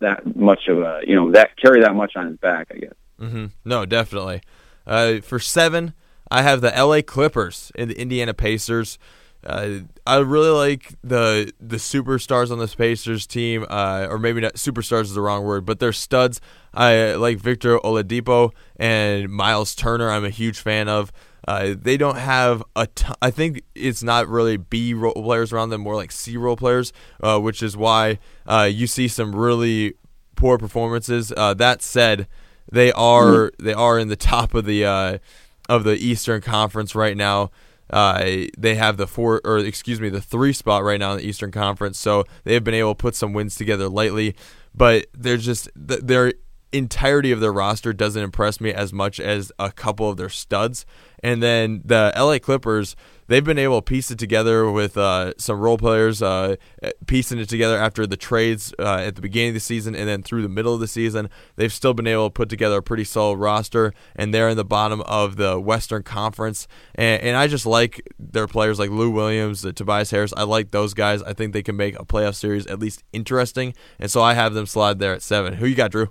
that 0.00 0.36
much 0.36 0.68
of 0.68 0.78
a 0.78 1.00
you 1.06 1.16
know 1.16 1.32
that 1.32 1.56
carry 1.56 1.80
that 1.80 1.94
much 1.94 2.12
on 2.16 2.28
his 2.28 2.36
back. 2.38 2.68
I 2.70 2.78
guess. 2.78 2.94
Mm-hmm. 3.20 3.46
No, 3.64 3.84
definitely. 3.84 4.42
Uh, 4.86 5.20
for 5.20 5.38
seven, 5.38 5.94
I 6.30 6.42
have 6.42 6.60
the 6.60 6.74
L.A. 6.76 7.02
Clippers 7.02 7.72
and 7.74 7.90
the 7.90 7.98
Indiana 7.98 8.34
Pacers. 8.34 8.98
Uh, 9.44 9.80
I 10.06 10.18
really 10.18 10.50
like 10.50 10.94
the 11.02 11.52
the 11.60 11.76
superstars 11.76 12.50
on 12.50 12.58
this 12.58 12.74
Pacers 12.74 13.26
team, 13.26 13.66
uh, 13.68 14.06
or 14.08 14.18
maybe 14.18 14.40
not 14.40 14.54
superstars 14.54 15.02
is 15.02 15.14
the 15.14 15.20
wrong 15.20 15.44
word, 15.44 15.66
but 15.66 15.80
they're 15.80 15.92
studs. 15.92 16.40
I 16.72 17.14
like 17.14 17.38
Victor 17.38 17.78
Oladipo 17.78 18.52
and 18.76 19.28
Miles 19.30 19.74
Turner. 19.74 20.10
I'm 20.10 20.24
a 20.24 20.30
huge 20.30 20.60
fan 20.60 20.88
of. 20.88 21.12
Uh, 21.46 21.74
they 21.78 21.96
don't 21.96 22.16
have 22.16 22.62
a 22.74 22.86
ton. 22.86 23.16
I 23.20 23.30
think 23.30 23.62
it's 23.74 24.02
not 24.02 24.28
really 24.28 24.56
B 24.56 24.94
role 24.94 25.12
players 25.12 25.52
around 25.52 25.70
them, 25.70 25.82
more 25.82 25.94
like 25.94 26.12
C 26.12 26.36
role 26.36 26.56
players, 26.56 26.92
uh, 27.22 27.38
which 27.38 27.62
is 27.62 27.76
why 27.76 28.18
uh, 28.46 28.68
you 28.70 28.86
see 28.86 29.08
some 29.08 29.34
really 29.34 29.94
poor 30.36 30.58
performances. 30.58 31.32
Uh, 31.36 31.54
that 31.54 31.82
said, 31.82 32.26
they 32.70 32.92
are 32.92 33.50
mm-hmm. 33.50 33.64
they 33.64 33.74
are 33.74 33.98
in 33.98 34.08
the 34.08 34.16
top 34.16 34.54
of 34.54 34.64
the 34.64 35.20
of 35.68 35.84
the 35.84 35.94
Eastern 35.94 36.40
Conference 36.40 36.94
right 36.94 37.16
now. 37.16 37.50
Uh, 37.90 38.46
they 38.56 38.74
have 38.74 38.96
the 38.96 39.06
four, 39.06 39.40
or 39.44 39.58
excuse 39.58 40.00
me, 40.00 40.08
the 40.08 40.20
three 40.20 40.52
spot 40.52 40.82
right 40.82 40.98
now 40.98 41.12
in 41.12 41.18
the 41.18 41.26
Eastern 41.26 41.50
Conference. 41.50 41.98
So 41.98 42.24
they 42.44 42.54
have 42.54 42.64
been 42.64 42.74
able 42.74 42.94
to 42.94 42.98
put 42.98 43.14
some 43.14 43.32
wins 43.32 43.56
together 43.56 43.88
lately, 43.88 44.34
but 44.74 45.06
they're 45.12 45.36
just 45.36 45.68
they're 45.76 46.32
entirety 46.76 47.30
of 47.30 47.40
their 47.40 47.52
roster 47.52 47.92
doesn't 47.92 48.22
impress 48.22 48.60
me 48.60 48.72
as 48.72 48.92
much 48.92 49.20
as 49.20 49.52
a 49.58 49.70
couple 49.70 50.10
of 50.10 50.16
their 50.16 50.28
studs. 50.28 50.84
And 51.22 51.42
then 51.42 51.80
the 51.84 52.12
LA 52.14 52.38
Clippers, 52.38 52.96
they've 53.28 53.44
been 53.44 53.58
able 53.58 53.80
to 53.80 53.82
piece 53.82 54.10
it 54.10 54.18
together 54.18 54.70
with 54.70 54.98
uh, 54.98 55.32
some 55.38 55.58
role 55.58 55.78
players, 55.78 56.20
uh, 56.20 56.56
piecing 57.06 57.38
it 57.38 57.48
together 57.48 57.78
after 57.78 58.06
the 58.06 58.18
trades 58.18 58.74
uh, 58.78 58.96
at 58.96 59.14
the 59.14 59.22
beginning 59.22 59.48
of 59.48 59.54
the 59.54 59.60
season 59.60 59.94
and 59.94 60.06
then 60.06 60.22
through 60.22 60.42
the 60.42 60.50
middle 60.50 60.74
of 60.74 60.80
the 60.80 60.86
season. 60.86 61.30
They've 61.56 61.72
still 61.72 61.94
been 61.94 62.06
able 62.06 62.28
to 62.28 62.32
put 62.32 62.50
together 62.50 62.76
a 62.76 62.82
pretty 62.82 63.04
solid 63.04 63.38
roster, 63.38 63.94
and 64.14 64.34
they're 64.34 64.50
in 64.50 64.58
the 64.58 64.66
bottom 64.66 65.00
of 65.02 65.36
the 65.36 65.58
Western 65.58 66.02
Conference. 66.02 66.68
And, 66.94 67.22
and 67.22 67.36
I 67.36 67.46
just 67.46 67.64
like 67.64 68.06
their 68.18 68.46
players 68.46 68.78
like 68.78 68.90
Lou 68.90 69.10
Williams, 69.10 69.64
uh, 69.64 69.72
Tobias 69.72 70.10
Harris. 70.10 70.34
I 70.36 70.42
like 70.42 70.72
those 70.72 70.92
guys. 70.92 71.22
I 71.22 71.32
think 71.32 71.54
they 71.54 71.62
can 71.62 71.76
make 71.76 71.98
a 71.98 72.04
playoff 72.04 72.34
series 72.34 72.66
at 72.66 72.78
least 72.78 73.02
interesting. 73.12 73.74
And 73.98 74.10
so 74.10 74.20
I 74.20 74.34
have 74.34 74.52
them 74.52 74.66
slide 74.66 74.98
there 74.98 75.14
at 75.14 75.22
seven. 75.22 75.54
Who 75.54 75.66
you 75.66 75.74
got, 75.74 75.92
Drew? 75.92 76.10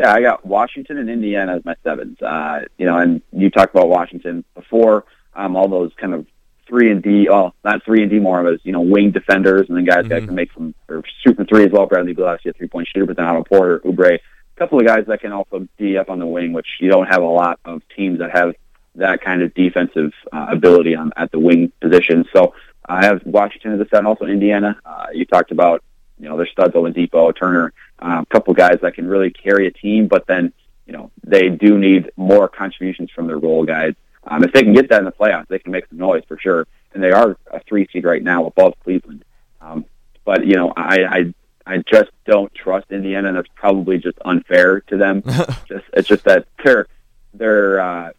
Yeah, 0.00 0.14
I 0.14 0.22
got 0.22 0.46
Washington 0.46 0.96
and 0.96 1.10
Indiana 1.10 1.56
as 1.56 1.64
my 1.66 1.74
sevens. 1.84 2.22
Uh, 2.22 2.60
you 2.78 2.86
know, 2.86 2.96
and 2.96 3.20
you 3.32 3.50
talked 3.50 3.74
about 3.74 3.90
Washington 3.90 4.44
before. 4.54 5.04
Um, 5.34 5.56
all 5.56 5.68
those 5.68 5.92
kind 6.00 6.14
of 6.14 6.26
three 6.66 6.90
and 6.90 7.02
D, 7.02 7.28
well, 7.28 7.54
not 7.64 7.84
three 7.84 8.00
and 8.00 8.10
D 8.10 8.18
more 8.18 8.40
of 8.40 8.54
as 8.54 8.60
you 8.64 8.72
know 8.72 8.80
wing 8.80 9.10
defenders, 9.10 9.68
and 9.68 9.76
then 9.76 9.84
guys 9.84 10.04
mm-hmm. 10.04 10.08
that 10.08 10.24
can 10.24 10.34
make 10.34 10.50
some 10.54 10.74
or 10.88 11.02
shoot 11.22 11.36
from 11.36 11.44
three 11.44 11.66
as 11.66 11.70
well. 11.70 11.84
Bradley 11.84 12.14
Beal 12.14 12.24
obviously 12.24 12.48
a 12.48 12.54
three 12.54 12.68
point 12.68 12.88
shooter, 12.88 13.04
but 13.04 13.18
then 13.18 13.26
Otto 13.26 13.44
Porter, 13.44 13.80
Oubre, 13.80 14.14
a 14.14 14.58
couple 14.58 14.80
of 14.80 14.86
guys 14.86 15.04
that 15.06 15.20
can 15.20 15.32
also 15.32 15.68
D 15.76 15.98
up 15.98 16.08
on 16.08 16.18
the 16.18 16.26
wing, 16.26 16.54
which 16.54 16.68
you 16.80 16.88
don't 16.88 17.06
have 17.06 17.22
a 17.22 17.26
lot 17.26 17.60
of 17.66 17.82
teams 17.94 18.20
that 18.20 18.30
have 18.30 18.54
that 18.94 19.20
kind 19.20 19.42
of 19.42 19.52
defensive 19.52 20.12
uh, 20.32 20.46
ability 20.48 20.94
on 20.94 21.12
at 21.18 21.30
the 21.30 21.38
wing 21.38 21.72
position. 21.82 22.24
So 22.34 22.54
I 22.86 23.04
have 23.04 23.20
Washington 23.26 23.74
as 23.74 23.80
a 23.80 23.88
set, 23.90 24.06
also 24.06 24.24
Indiana. 24.24 24.80
Uh, 24.82 25.08
you 25.12 25.26
talked 25.26 25.50
about 25.50 25.84
you 26.18 26.26
know 26.26 26.38
their 26.38 26.46
studs, 26.46 26.74
Oladipo, 26.74 27.36
Turner 27.36 27.74
um, 28.00 28.20
a 28.22 28.26
couple 28.26 28.54
guys 28.54 28.78
that 28.82 28.94
can 28.94 29.06
really 29.06 29.30
carry 29.30 29.66
a 29.66 29.70
team, 29.70 30.08
but 30.08 30.26
then 30.26 30.52
you 30.86 30.92
know 30.92 31.10
they 31.24 31.48
do 31.48 31.78
need 31.78 32.10
more 32.16 32.48
contributions 32.48 33.10
from 33.10 33.26
their 33.26 33.38
role 33.38 33.64
guys. 33.64 33.94
Um, 34.24 34.44
if 34.44 34.52
they 34.52 34.62
can 34.62 34.74
get 34.74 34.88
that 34.90 34.98
in 34.98 35.04
the 35.04 35.12
playoffs, 35.12 35.48
they 35.48 35.58
can 35.58 35.72
make 35.72 35.86
some 35.88 35.98
noise 35.98 36.22
for 36.28 36.38
sure. 36.38 36.66
And 36.92 37.02
they 37.02 37.12
are 37.12 37.36
a 37.50 37.60
three 37.60 37.88
seed 37.92 38.04
right 38.04 38.22
now 38.22 38.46
above 38.46 38.74
Cleveland. 38.82 39.24
Um, 39.60 39.84
but 40.24 40.46
you 40.46 40.54
know, 40.54 40.72
I, 40.76 41.04
I 41.04 41.34
I 41.66 41.78
just 41.78 42.10
don't 42.26 42.52
trust 42.54 42.90
Indiana, 42.90 43.28
and 43.28 43.36
that's 43.36 43.48
probably 43.54 43.98
just 43.98 44.18
unfair 44.24 44.80
to 44.82 44.96
them. 44.96 45.22
just 45.68 45.84
it's 45.92 46.08
just 46.08 46.24
that 46.24 46.46
they're 46.64 46.86
they're 47.34 47.80
uh, 47.80 48.10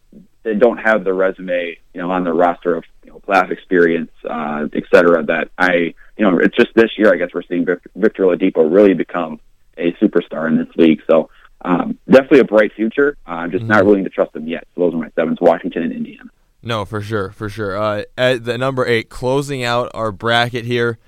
they 0.42 0.54
don't 0.54 0.78
have 0.78 1.04
the 1.04 1.12
resume, 1.12 1.78
you 1.94 2.00
know, 2.00 2.10
on 2.10 2.24
their 2.24 2.34
roster 2.34 2.74
of 2.74 2.84
you 3.04 3.10
know 3.10 3.20
playoff 3.20 3.50
experience, 3.50 4.10
uh, 4.28 4.66
et 4.72 4.84
cetera. 4.92 5.22
That 5.24 5.50
I, 5.58 5.94
you 6.16 6.30
know, 6.30 6.38
it's 6.38 6.56
just 6.56 6.74
this 6.74 6.90
year. 6.96 7.12
I 7.12 7.16
guess 7.16 7.30
we're 7.34 7.42
seeing 7.42 7.64
Victor, 7.64 7.90
Victor 7.94 8.22
Oladipo 8.24 8.72
really 8.72 8.94
become 8.94 9.40
a 9.76 9.92
superstar 9.92 10.48
in 10.48 10.56
this 10.56 10.68
league. 10.76 11.00
So 11.08 11.30
um, 11.64 11.98
definitely 12.06 12.40
a 12.40 12.44
bright 12.44 12.72
future. 12.74 13.16
Uh, 13.26 13.30
I'm 13.30 13.50
just 13.50 13.62
mm-hmm. 13.62 13.72
not 13.72 13.86
willing 13.86 14.04
to 14.04 14.10
trust 14.10 14.32
them 14.32 14.46
yet. 14.46 14.66
So 14.74 14.82
those 14.82 14.94
are 14.94 14.98
my 14.98 15.10
sevens: 15.14 15.38
Washington 15.40 15.82
and 15.84 15.92
Indiana. 15.92 16.30
No, 16.62 16.84
for 16.84 17.00
sure, 17.00 17.30
for 17.30 17.48
sure. 17.48 17.76
Uh, 17.76 18.04
at 18.16 18.44
the 18.44 18.56
number 18.56 18.86
eight, 18.86 19.08
closing 19.08 19.64
out 19.64 19.90
our 19.94 20.12
bracket 20.12 20.64
here, 20.64 20.98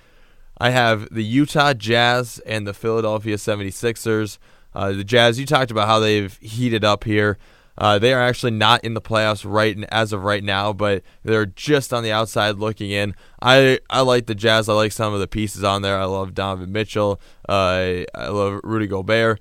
I 0.58 0.70
have 0.70 1.08
the 1.14 1.22
Utah 1.22 1.74
Jazz 1.74 2.40
and 2.40 2.66
the 2.66 2.74
Philadelphia 2.74 3.36
76ers. 3.36 4.38
Uh, 4.74 4.92
the 4.92 5.04
Jazz, 5.04 5.38
you 5.38 5.46
talked 5.46 5.70
about 5.70 5.86
how 5.86 6.00
they've 6.00 6.36
heated 6.38 6.84
up 6.84 7.04
here. 7.04 7.38
Uh, 7.76 7.98
they 7.98 8.12
are 8.12 8.22
actually 8.22 8.52
not 8.52 8.84
in 8.84 8.94
the 8.94 9.00
playoffs 9.00 9.44
right 9.48 9.76
as 9.90 10.12
of 10.12 10.22
right 10.22 10.44
now, 10.44 10.72
but 10.72 11.02
they're 11.24 11.46
just 11.46 11.92
on 11.92 12.02
the 12.02 12.12
outside 12.12 12.56
looking 12.56 12.90
in. 12.90 13.14
I 13.42 13.80
I 13.90 14.02
like 14.02 14.26
the 14.26 14.34
Jazz. 14.34 14.68
I 14.68 14.74
like 14.74 14.92
some 14.92 15.12
of 15.12 15.20
the 15.20 15.26
pieces 15.26 15.64
on 15.64 15.82
there. 15.82 15.98
I 15.98 16.04
love 16.04 16.34
Donovan 16.34 16.72
Mitchell. 16.72 17.20
Uh, 17.48 18.04
I 18.14 18.28
love 18.28 18.60
Rudy 18.62 18.86
Gobert. 18.86 19.40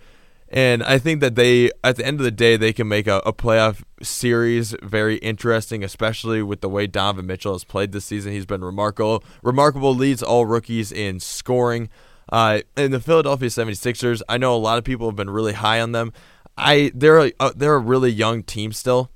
And 0.50 0.84
I 0.84 1.00
think 1.00 1.20
that 1.22 1.34
they, 1.34 1.72
at 1.84 1.96
the 1.96 2.06
end 2.06 2.20
of 2.20 2.24
the 2.24 2.30
day, 2.30 2.58
they 2.58 2.74
can 2.74 2.88
make 2.88 3.08
a, 3.08 3.18
a, 3.26 3.34
playoff 3.34 3.82
series 4.04 4.76
very 4.84 5.16
interesting, 5.16 5.84
especially 5.84 6.44
with 6.44 6.62
the 6.62 6.70
way 6.70 6.86
Donovan 6.86 7.26
Mitchell 7.26 7.54
has 7.54 7.64
played 7.64 7.92
this 7.92 8.06
season. 8.06 8.34
He's 8.34 8.46
been 8.46 8.64
remarkable. 8.64 9.24
Remarkable 9.42 9.96
leads 9.96 10.22
all 10.22 10.46
rookies 10.46 10.92
in 10.92 11.20
scoring. 11.20 11.90
Uh, 12.32 12.62
and 12.78 12.94
the 12.94 13.00
Philadelphia 13.00 13.50
76ers, 13.50 14.22
I 14.30 14.38
know 14.38 14.56
a 14.56 14.58
lot 14.58 14.78
of 14.78 14.84
people 14.84 15.08
have 15.08 15.16
been 15.16 15.32
really 15.32 15.54
high 15.54 15.82
on 15.82 15.92
them. 15.92 16.14
I 16.58 16.92
they're 16.94 17.20
a, 17.20 17.32
uh, 17.40 17.54
they're 17.56 17.76
a 17.76 17.80
really 17.80 18.12
young 18.12 18.44
team 18.44 18.72
still, 18.72 19.12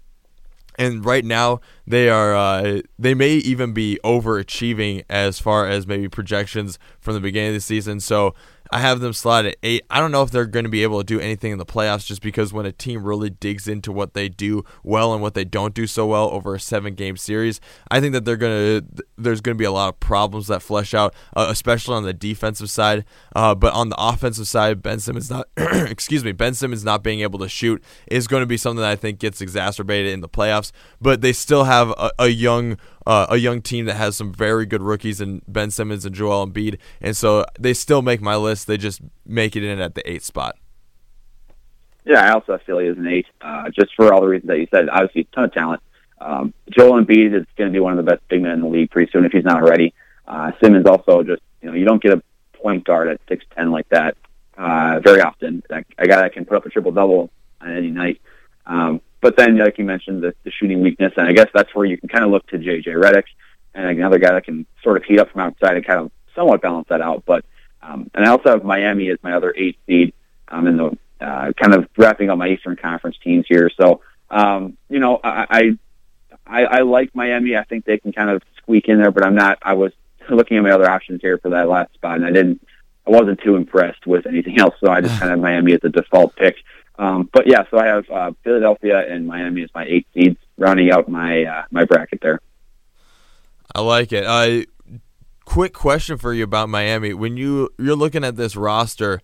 and 0.77 1.05
right 1.05 1.25
now 1.25 1.59
they 1.85 2.09
are 2.09 2.35
uh, 2.35 2.81
they 2.97 3.13
may 3.13 3.33
even 3.33 3.73
be 3.73 3.99
overachieving 4.03 5.03
as 5.09 5.39
far 5.39 5.67
as 5.67 5.85
maybe 5.87 6.07
projections 6.07 6.79
from 6.99 7.13
the 7.13 7.19
beginning 7.19 7.49
of 7.49 7.55
the 7.55 7.61
season. 7.61 7.99
So 7.99 8.33
I 8.71 8.79
have 8.79 8.99
them 8.99 9.13
slide 9.13 9.45
at 9.45 9.57
eight. 9.63 9.83
I 9.89 9.99
don't 9.99 10.11
know 10.11 10.23
if 10.23 10.31
they're 10.31 10.45
going 10.45 10.65
to 10.65 10.69
be 10.69 10.83
able 10.83 10.99
to 10.99 11.03
do 11.03 11.19
anything 11.19 11.51
in 11.51 11.57
the 11.57 11.65
playoffs 11.65 12.05
just 12.05 12.21
because 12.21 12.53
when 12.53 12.65
a 12.65 12.71
team 12.71 13.03
really 13.03 13.29
digs 13.29 13.67
into 13.67 13.91
what 13.91 14.13
they 14.13 14.29
do 14.29 14.63
well 14.83 15.13
and 15.13 15.21
what 15.21 15.33
they 15.33 15.45
don't 15.45 15.73
do 15.73 15.87
so 15.87 16.05
well 16.07 16.29
over 16.31 16.55
a 16.55 16.59
seven 16.59 16.95
game 16.95 17.17
series, 17.17 17.59
I 17.89 17.99
think 17.99 18.13
that 18.13 18.25
they're 18.25 18.37
going 18.37 18.81
to 18.81 19.03
there's 19.17 19.41
going 19.41 19.55
to 19.55 19.59
be 19.59 19.65
a 19.65 19.71
lot 19.71 19.89
of 19.89 19.99
problems 19.99 20.47
that 20.47 20.61
flesh 20.61 20.93
out, 20.93 21.13
uh, 21.35 21.47
especially 21.49 21.95
on 21.95 22.03
the 22.03 22.13
defensive 22.13 22.69
side. 22.69 23.05
Uh, 23.35 23.55
but 23.55 23.73
on 23.73 23.89
the 23.89 23.95
offensive 23.97 24.47
side, 24.47 24.81
Ben 24.81 24.99
Simmons 24.99 25.29
not 25.29 25.47
excuse 25.57 26.23
me, 26.23 26.31
Ben 26.31 26.53
Simmons 26.53 26.83
not 26.83 27.03
being 27.03 27.21
able 27.21 27.39
to 27.39 27.49
shoot 27.49 27.83
is 28.07 28.27
going 28.27 28.41
to 28.41 28.47
be 28.47 28.57
something 28.57 28.81
that 28.81 28.91
I 28.91 28.95
think 28.95 29.19
gets 29.19 29.41
exacerbated 29.41 30.13
in 30.13 30.21
the 30.21 30.29
playoffs. 30.29 30.71
But 31.01 31.21
they 31.21 31.33
still 31.33 31.65
have 31.65 31.89
a, 31.91 32.11
a 32.19 32.27
young 32.27 32.77
uh, 33.07 33.25
a 33.29 33.37
young 33.37 33.61
team 33.61 33.85
that 33.85 33.95
has 33.95 34.17
some 34.17 34.33
very 34.33 34.65
good 34.65 34.81
rookies 34.81 35.21
and 35.21 35.41
Ben 35.47 35.71
Simmons 35.71 36.05
and 36.05 36.13
Joel 36.13 36.45
Embiid, 36.45 36.77
and 36.99 37.15
so 37.15 37.45
they 37.57 37.73
still 37.73 38.01
make 38.01 38.19
my 38.19 38.35
list. 38.35 38.67
They 38.67 38.75
just 38.75 39.01
make 39.25 39.55
it 39.55 39.63
in 39.63 39.79
at 39.79 39.95
the 39.95 40.07
eighth 40.09 40.25
spot. 40.25 40.57
Yeah, 42.03 42.21
I 42.21 42.33
also 42.33 42.51
have 42.51 42.61
Philly 42.63 42.87
as 42.87 42.97
an 42.97 43.07
eight, 43.07 43.25
uh, 43.39 43.69
just 43.69 43.95
for 43.95 44.13
all 44.13 44.19
the 44.19 44.27
reasons 44.27 44.49
that 44.49 44.59
you 44.59 44.67
said. 44.69 44.89
Obviously, 44.89 45.21
a 45.21 45.35
ton 45.35 45.45
of 45.45 45.53
talent. 45.53 45.81
Um, 46.19 46.53
Joel 46.69 47.01
Embiid 47.01 47.33
is 47.33 47.45
going 47.57 47.69
to 47.69 47.73
be 47.73 47.79
one 47.79 47.97
of 47.97 48.05
the 48.05 48.11
best 48.11 48.27
big 48.27 48.41
men 48.41 48.51
in 48.51 48.61
the 48.61 48.67
league 48.67 48.91
pretty 48.91 49.09
soon 49.11 49.23
if 49.23 49.31
he's 49.31 49.45
not 49.45 49.63
already. 49.63 49.93
Uh, 50.27 50.51
Simmons 50.61 50.85
also 50.85 51.23
just 51.23 51.41
you 51.61 51.69
know 51.69 51.75
you 51.75 51.85
don't 51.85 52.03
get 52.03 52.11
a 52.11 52.21
point 52.57 52.83
guard 52.83 53.07
at 53.07 53.21
six 53.29 53.45
ten 53.55 53.71
like 53.71 53.87
that 53.87 54.17
uh, 54.57 54.99
very 55.01 55.21
often. 55.21 55.63
A 55.69 56.07
guy 56.07 56.21
that 56.21 56.33
can 56.33 56.43
put 56.43 56.57
up 56.57 56.65
a 56.65 56.69
triple 56.69 56.91
double 56.91 57.29
on 57.61 57.71
any 57.71 57.89
night. 57.89 58.19
Um, 58.67 59.01
but 59.21 59.35
then, 59.35 59.57
like 59.57 59.79
you 59.79 59.85
mentioned, 59.85 60.21
the, 60.21 60.35
the 60.43 60.51
shooting 60.51 60.81
weakness, 60.81 61.13
and 61.17 61.27
I 61.27 61.31
guess 61.31 61.47
that's 61.53 61.73
where 61.73 61.85
you 61.85 61.97
can 61.97 62.09
kind 62.09 62.23
of 62.23 62.29
look 62.29 62.45
to 62.47 62.57
JJ 62.57 62.85
Redick 62.85 63.23
and 63.73 63.87
another 63.87 64.19
guy 64.19 64.33
that 64.33 64.45
can 64.45 64.67
sort 64.83 64.97
of 64.97 65.03
heat 65.05 65.19
up 65.19 65.31
from 65.31 65.41
outside 65.41 65.75
and 65.75 65.85
kind 65.85 65.99
of 66.01 66.11
somewhat 66.35 66.61
balance 66.61 66.87
that 66.89 67.01
out. 67.01 67.23
But 67.25 67.45
um, 67.81 68.11
and 68.13 68.25
I 68.25 68.29
also 68.29 68.49
have 68.49 68.63
Miami 68.63 69.09
as 69.09 69.17
my 69.23 69.33
other 69.33 69.53
eight 69.57 69.77
seed 69.87 70.13
um, 70.49 70.67
in 70.67 70.77
the 70.77 70.97
uh, 71.19 71.51
kind 71.53 71.73
of 71.73 71.87
wrapping 71.97 72.29
up 72.29 72.37
my 72.37 72.49
Eastern 72.49 72.75
Conference 72.75 73.17
teams 73.23 73.45
here. 73.47 73.71
So 73.79 74.01
um, 74.29 74.77
you 74.89 74.99
know, 74.99 75.19
I, 75.23 75.77
I 76.49 76.65
I 76.65 76.81
like 76.81 77.13
Miami. 77.13 77.55
I 77.55 77.63
think 77.63 77.85
they 77.85 77.97
can 77.97 78.13
kind 78.13 78.29
of 78.29 78.41
squeak 78.57 78.87
in 78.87 78.99
there, 78.99 79.11
but 79.11 79.25
I'm 79.25 79.35
not. 79.35 79.59
I 79.61 79.73
was 79.73 79.91
looking 80.29 80.57
at 80.57 80.63
my 80.63 80.71
other 80.71 80.89
options 80.89 81.21
here 81.21 81.37
for 81.37 81.49
that 81.49 81.67
last 81.67 81.93
spot, 81.93 82.17
and 82.17 82.25
I 82.25 82.31
didn't. 82.31 82.61
I 83.05 83.11
wasn't 83.11 83.39
too 83.41 83.55
impressed 83.55 84.05
with 84.05 84.25
anything 84.25 84.59
else, 84.59 84.75
so 84.79 84.89
I 84.89 85.01
just 85.01 85.19
kind 85.19 85.31
of 85.31 85.39
Miami 85.39 85.73
as 85.73 85.79
a 85.83 85.89
default 85.89 86.35
pick. 86.35 86.55
Um, 86.99 87.29
but 87.31 87.47
yeah, 87.47 87.63
so 87.69 87.77
I 87.77 87.85
have 87.85 88.09
uh, 88.09 88.31
Philadelphia 88.43 89.05
and 89.07 89.27
Miami 89.27 89.63
as 89.63 89.69
my 89.75 89.85
eight 89.85 90.07
seeds, 90.13 90.37
rounding 90.57 90.91
out 90.91 91.07
my 91.07 91.43
uh, 91.43 91.63
my 91.71 91.85
bracket 91.85 92.19
there. 92.21 92.39
I 93.75 93.81
like 93.81 94.11
it. 94.11 94.25
Uh, 94.25 94.63
quick 95.45 95.73
question 95.73 96.17
for 96.17 96.33
you 96.33 96.43
about 96.43 96.69
Miami: 96.69 97.13
When 97.13 97.37
you 97.37 97.69
you're 97.77 97.95
looking 97.95 98.23
at 98.23 98.35
this 98.35 98.55
roster, 98.55 99.21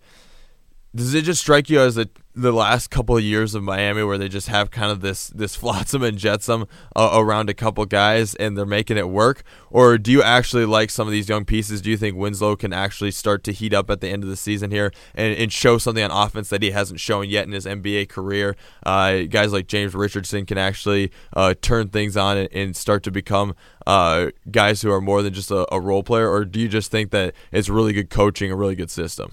does 0.94 1.14
it 1.14 1.22
just 1.22 1.40
strike 1.40 1.68
you 1.68 1.80
as 1.80 1.98
a 1.98 2.08
the 2.36 2.52
last 2.52 2.90
couple 2.90 3.16
of 3.16 3.22
years 3.22 3.54
of 3.54 3.62
Miami 3.62 4.02
where 4.02 4.18
they 4.18 4.28
just 4.28 4.48
have 4.48 4.70
kind 4.70 4.90
of 4.90 5.00
this 5.00 5.28
this 5.28 5.54
flotsam 5.64 6.02
and 6.02 6.18
jetsam 6.18 6.66
uh, 6.96 7.10
around 7.12 7.48
a 7.48 7.54
couple 7.54 7.84
guys 7.86 8.34
and 8.36 8.56
they're 8.56 8.66
making 8.66 8.96
it 8.96 9.08
work? 9.08 9.42
Or 9.70 9.98
do 9.98 10.10
you 10.10 10.22
actually 10.22 10.66
like 10.66 10.90
some 10.90 11.06
of 11.06 11.12
these 11.12 11.28
young 11.28 11.44
pieces? 11.44 11.80
Do 11.80 11.90
you 11.90 11.96
think 11.96 12.16
Winslow 12.16 12.56
can 12.56 12.72
actually 12.72 13.12
start 13.12 13.44
to 13.44 13.52
heat 13.52 13.72
up 13.72 13.88
at 13.90 14.00
the 14.00 14.08
end 14.08 14.24
of 14.24 14.28
the 14.28 14.36
season 14.36 14.70
here 14.70 14.92
and, 15.14 15.36
and 15.36 15.52
show 15.52 15.78
something 15.78 16.02
on 16.02 16.10
offense 16.10 16.48
that 16.48 16.62
he 16.62 16.72
hasn't 16.72 17.00
shown 17.00 17.28
yet 17.28 17.46
in 17.46 17.52
his 17.52 17.66
NBA 17.66 18.08
career? 18.08 18.56
Uh, 18.84 19.22
guys 19.22 19.52
like 19.52 19.66
James 19.66 19.94
Richardson 19.94 20.46
can 20.46 20.58
actually 20.58 21.12
uh, 21.34 21.54
turn 21.60 21.88
things 21.88 22.16
on 22.16 22.36
and, 22.36 22.48
and 22.52 22.76
start 22.76 23.02
to 23.04 23.10
become 23.10 23.54
uh, 23.86 24.30
guys 24.50 24.82
who 24.82 24.90
are 24.90 25.00
more 25.00 25.22
than 25.22 25.34
just 25.34 25.50
a, 25.50 25.72
a 25.72 25.80
role 25.80 26.02
player? 26.02 26.30
Or 26.30 26.44
do 26.44 26.60
you 26.60 26.68
just 26.68 26.90
think 26.90 27.10
that 27.12 27.34
it's 27.52 27.68
really 27.68 27.92
good 27.92 28.10
coaching 28.10 28.50
a 28.50 28.56
really 28.56 28.74
good 28.74 28.90
system 28.90 29.32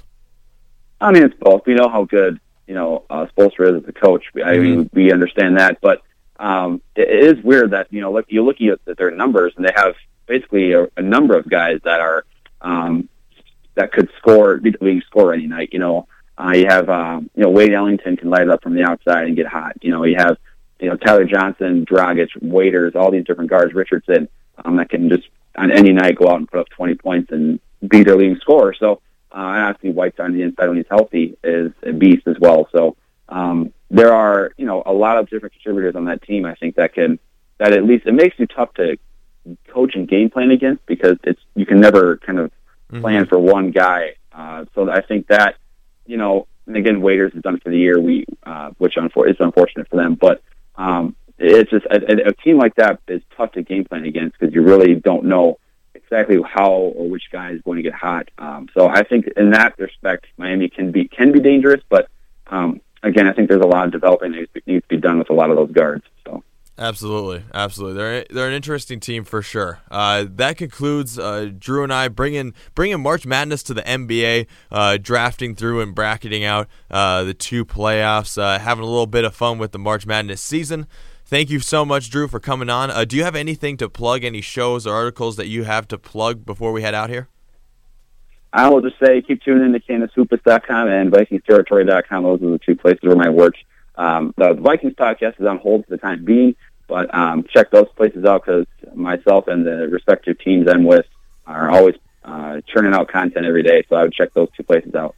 I 1.02 1.12
mean 1.12 1.24
it's 1.24 1.36
both 1.40 1.66
we 1.66 1.74
know 1.74 1.90
how 1.90 2.06
good 2.06 2.40
you 2.72 2.78
know, 2.78 3.04
uh, 3.10 3.26
Spoelstra 3.36 3.76
is 3.76 3.84
as 3.84 3.90
a 3.90 3.92
coach. 3.92 4.24
I 4.36 4.58
mean, 4.58 4.86
mm-hmm. 4.86 4.96
we 4.96 5.12
understand 5.12 5.58
that, 5.58 5.82
but 5.82 6.02
um, 6.40 6.82
it 6.96 7.10
is 7.10 7.44
weird 7.44 7.72
that 7.72 7.88
you 7.92 8.00
know, 8.00 8.14
look, 8.14 8.28
you're 8.30 8.46
looking 8.46 8.70
at 8.70 8.80
their 8.98 9.12
numbers, 9.12 9.52
and 9.58 9.66
they 9.66 9.74
have 9.76 9.94
basically 10.26 10.72
a, 10.72 10.88
a 10.96 11.02
number 11.02 11.38
of 11.38 11.50
guys 11.50 11.82
that 11.84 12.00
are 12.00 12.24
um, 12.62 13.10
that 13.76 13.92
could 13.92 14.10
score, 14.18 14.62
league 14.80 15.04
score 15.04 15.34
any 15.34 15.48
night. 15.48 15.72
You 15.74 15.80
know, 15.80 16.08
uh, 16.38 16.54
you 16.56 16.66
have 16.68 16.90
um, 16.90 17.30
you 17.36 17.44
know 17.44 17.50
Wayne 17.50 17.74
Ellington 17.74 18.16
can 18.16 18.30
light 18.30 18.44
it 18.44 18.50
up 18.50 18.64
from 18.64 18.74
the 18.74 18.84
outside 18.84 19.26
and 19.26 19.36
get 19.36 19.48
hot. 19.48 19.74
You 19.82 19.92
know, 19.92 20.06
you 20.06 20.16
have 20.18 20.38
you 20.80 20.88
know 20.88 20.96
Tyler 20.96 21.26
Johnson, 21.26 21.86
Dragic, 21.86 22.30
Waiters, 22.42 22.96
all 22.96 23.12
these 23.12 23.26
different 23.26 23.50
guards, 23.50 23.74
Richardson, 23.74 24.30
um, 24.64 24.78
that 24.78 24.90
can 24.90 25.10
just 25.10 25.28
on 25.58 25.72
any 25.72 25.92
night 25.92 26.16
go 26.16 26.30
out 26.30 26.38
and 26.38 26.50
put 26.50 26.62
up 26.62 26.70
20 26.70 26.96
points 26.96 27.34
and 27.34 27.60
be 27.86 28.06
their 28.06 28.16
leading 28.16 28.38
scorer. 28.38 28.74
So 28.80 29.02
uh, 29.34 29.38
and 29.38 29.66
obviously 29.66 29.92
Whiteside 29.92 30.34
the 30.34 30.42
inside 30.42 30.68
when 30.68 30.78
he's 30.78 30.86
healthy 30.90 31.38
is 31.44 31.72
a 31.84 31.94
beast 31.94 32.28
as 32.28 32.38
well. 32.40 32.68
So 32.72 32.96
um, 33.30 33.74
there 33.90 34.14
are 34.14 34.52
you 34.58 34.66
know 34.66 34.84
a 34.86 34.94
lot 34.94 35.18
of 35.18 35.30
different 35.30 35.54
contributors 35.54 35.96
on 35.96 36.06
that 36.06 36.22
team. 36.24 36.46
I 36.46 36.56
think 36.56 36.76
that 36.76 36.94
can 36.94 37.20
that 37.58 37.74
at 37.74 37.86
least 37.86 38.06
it 38.06 38.14
makes 38.14 38.38
you 38.40 38.48
tough 38.48 38.74
to 38.76 38.98
coach 39.68 39.96
and 39.96 40.08
game 40.08 40.30
plan 40.30 40.52
against 40.52 40.86
because 40.86 41.18
it's 41.24 41.42
you 41.56 41.66
can 41.66 41.80
never 41.80 42.18
kind 42.18 42.40
of 42.40 42.52
mm-hmm. 42.92 43.02
plan 43.02 43.26
for 43.26 43.40
one 43.40 43.72
guy. 43.72 44.16
Uh, 44.32 44.66
so 44.76 44.90
I 44.90 45.02
think 45.02 45.28
that 45.28 45.56
you 46.06 46.18
know, 46.18 46.48
and 46.68 46.76
again, 46.76 47.02
Waiters 47.02 47.34
has 47.34 47.42
done 47.42 47.56
it 47.56 47.64
for 47.64 47.70
the 47.70 47.78
year. 47.78 48.00
We 48.00 48.26
uh, 48.44 48.72
which 48.78 48.96
unfor- 48.96 49.30
is 49.30 49.38
unfortunate 49.40 49.88
for 49.90 49.96
them, 49.98 50.16
but 50.16 50.42
um, 50.76 51.16
it's 51.38 51.72
just 51.72 51.86
a, 51.86 52.28
a 52.28 52.34
team 52.34 52.58
like 52.58 52.76
that 52.76 53.00
is 53.08 53.22
tough 53.36 53.54
to 53.54 53.64
game 53.64 53.86
plan 53.86 54.06
against 54.06 54.38
because 54.38 54.54
you 54.54 54.62
really 54.62 54.96
don't 54.96 55.26
know 55.26 55.58
exactly 56.12 56.40
how 56.44 56.72
or 56.72 57.10
which 57.10 57.24
guy 57.32 57.52
is 57.52 57.62
going 57.62 57.78
to 57.78 57.84
get 57.84 57.94
hot. 57.94 58.30
Um, 58.38 58.68
so 58.74 58.88
I 58.88 59.04
think 59.04 59.28
in 59.38 59.52
that 59.52 59.80
respect, 59.80 60.28
Miami 60.38 60.70
can 60.70 60.92
be 60.92 61.08
can 61.08 61.32
be 61.32 61.40
dangerous, 61.40 61.82
but 61.90 62.10
um, 62.48 62.82
again, 63.02 63.28
I 63.28 63.34
think 63.34 63.50
there's 63.50 63.62
a 63.62 63.68
lot 63.68 63.86
of 63.86 63.92
developing 63.92 64.34
that 64.34 64.68
needs 64.68 64.84
to 64.84 64.90
be 64.90 64.98
done 64.98 65.20
with 65.20 65.30
a 65.30 65.34
lot 65.34 65.50
of 65.50 65.56
those 65.56 65.72
guards. 65.72 66.04
So. 66.26 66.44
Absolutely, 66.78 67.44
absolutely. 67.54 67.98
They're 67.98 68.26
they're 68.30 68.48
an 68.48 68.54
interesting 68.54 69.00
team 69.00 69.24
for 69.24 69.42
sure. 69.42 69.80
Uh, 69.90 70.26
that 70.30 70.58
concludes 70.58 71.18
uh, 71.18 71.50
Drew 71.58 71.84
and 71.84 71.94
I 71.94 72.10
bringing 72.10 72.54
bringing 72.76 73.00
March 73.02 73.26
Madness 73.26 73.64
to 73.64 73.74
the 73.74 73.84
NBA, 73.84 74.48
uh, 74.70 74.98
drafting 75.02 75.56
through 75.56 75.82
and 75.82 75.96
bracketing 75.96 76.44
out 76.44 76.68
uh, 76.90 77.24
the 77.24 77.34
two 77.34 77.64
playoffs, 77.64 78.38
uh, 78.38 78.60
having 78.60 78.84
a 78.84 78.88
little 78.88 79.08
bit 79.08 79.24
of 79.24 79.34
fun 79.34 79.60
with 79.60 79.72
the 79.72 79.80
March 79.80 80.06
Madness 80.06 80.42
season. 80.42 80.88
Thank 81.32 81.50
you 81.50 81.62
so 81.62 81.86
much, 81.86 82.10
Drew, 82.10 82.28
for 82.28 82.42
coming 82.42 82.70
on. 82.70 82.92
Uh, 82.92 83.06
do 83.06 83.16
you 83.16 83.24
have 83.24 83.38
anything 83.38 83.78
to 83.78 83.88
plug? 83.88 84.26
Any 84.26 84.42
shows 84.42 84.86
or 84.86 84.94
articles 84.94 85.38
that 85.38 85.48
you 85.48 85.64
have 85.64 85.88
to 85.88 85.98
plug 85.98 86.46
before 86.46 86.74
we 86.74 86.82
head 86.82 86.94
out 86.94 87.10
here? 87.10 87.30
I 88.52 88.68
will 88.68 88.82
just 88.82 89.00
say 89.00 89.22
keep 89.22 89.42
tuning 89.42 89.64
in 89.64 89.72
to 89.72 89.80
CanisHoopus.com 89.80 90.90
and 90.90 91.10
VikingsTerritory.com. 91.10 92.24
Those 92.24 92.42
are 92.42 92.50
the 92.50 92.60
two 92.60 92.76
places 92.76 93.00
where 93.04 93.16
my 93.16 93.30
work. 93.30 93.54
Um, 93.96 94.34
the 94.36 94.56
Vikings 94.56 94.96
podcast 94.96 95.40
is 95.40 95.48
on 95.48 95.60
hold 95.60 95.86
for 95.86 95.92
the 95.92 95.98
time 95.98 96.26
being, 96.26 96.54
but 96.90 97.16
um, 97.16 97.46
check 97.50 97.72
those 97.72 97.88
places 97.96 98.26
out 98.26 98.44
because 98.46 98.66
myself 98.94 99.48
and 99.48 99.66
the 99.66 99.88
respective 99.88 100.38
teams 100.38 100.68
I'm 100.68 100.84
with 100.84 101.06
are 101.48 101.72
always 101.72 101.96
uh, 102.26 102.60
churning 102.68 102.94
out 102.94 103.08
content 103.08 103.46
every 103.46 103.64
day. 103.64 103.86
So 103.88 103.96
I 103.96 104.04
would 104.04 104.14
check 104.14 104.34
those 104.34 104.50
two 104.58 104.64
places 104.64 104.96
out. 104.96 105.16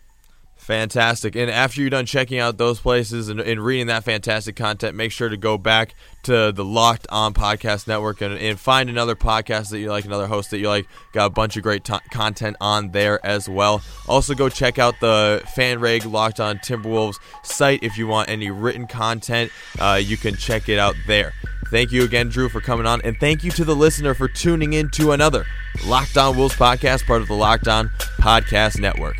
Fantastic. 0.64 1.36
And 1.36 1.52
after 1.52 1.82
you're 1.82 1.90
done 1.90 2.06
checking 2.06 2.40
out 2.40 2.58
those 2.58 2.80
places 2.80 3.28
and, 3.28 3.42
and, 3.42 3.60
reading 3.60 3.88
that 3.88 4.06
fantastic 4.06 4.56
content, 4.56 4.96
make 4.96 5.12
sure 5.12 5.28
to 5.28 5.36
go 5.36 5.58
back 5.58 5.94
to 6.24 6.54
the 6.54 6.64
Locked 6.64 7.06
On 7.10 7.34
Podcast 7.34 7.86
Network 7.86 8.22
and, 8.22 8.36
and 8.36 8.58
find 8.58 8.90
another 8.90 9.14
podcast 9.14 9.72
that 9.72 9.80
you 9.80 9.90
like, 9.90 10.06
another 10.06 10.26
host 10.26 10.52
that 10.52 10.60
you 10.60 10.70
like. 10.70 10.88
Got 11.12 11.26
a 11.26 11.30
bunch 11.32 11.58
of 11.58 11.64
great 11.64 11.84
t- 11.84 11.98
content 12.12 12.56
on 12.62 12.92
there 12.92 13.24
as 13.26 13.50
well. 13.50 13.82
Also, 14.08 14.34
go 14.36 14.48
check 14.48 14.80
out 14.80 15.02
the 15.02 15.42
FanRag 15.54 16.10
Locked 16.10 16.40
On 16.40 16.58
Timberwolves 16.60 17.18
site 17.44 17.84
if 17.84 17.98
you 17.98 18.08
want 18.08 18.30
any 18.30 18.50
written 18.50 18.88
content. 18.88 19.52
Uh, 19.78 20.00
you 20.02 20.16
can 20.16 20.34
check 20.38 20.70
it 20.70 20.80
out 20.80 20.96
there. 21.08 21.34
Thank 21.72 21.92
you 21.92 22.06
again, 22.06 22.30
Drew, 22.30 22.48
for 22.48 22.62
coming 22.62 22.86
on. 22.86 23.02
And 23.04 23.20
thank 23.20 23.44
you 23.44 23.52
to 23.52 23.66
the 23.66 23.76
listener 23.76 24.14
for 24.14 24.30
tuning 24.30 24.72
in 24.72 24.90
to 24.92 25.12
another 25.12 25.46
Locked 25.86 26.18
On 26.18 26.38
Wolves 26.38 26.56
podcast, 26.56 27.06
part 27.06 27.22
of 27.22 27.28
the 27.28 27.36
Locked 27.36 27.68
On 27.68 27.90
Podcast 28.22 28.80
Network. 28.80 29.18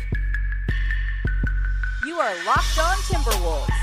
You 2.14 2.20
are 2.20 2.44
Locked 2.46 2.78
On 2.78 2.96
Timberwolves, 3.10 3.74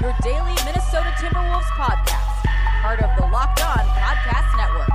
your 0.00 0.14
daily 0.22 0.54
Minnesota 0.64 1.12
Timberwolves 1.18 1.64
podcast, 1.74 2.46
part 2.82 3.00
of 3.00 3.10
the 3.18 3.26
Locked 3.26 3.64
On 3.64 3.84
Podcast 3.84 4.56
Network. 4.56 4.89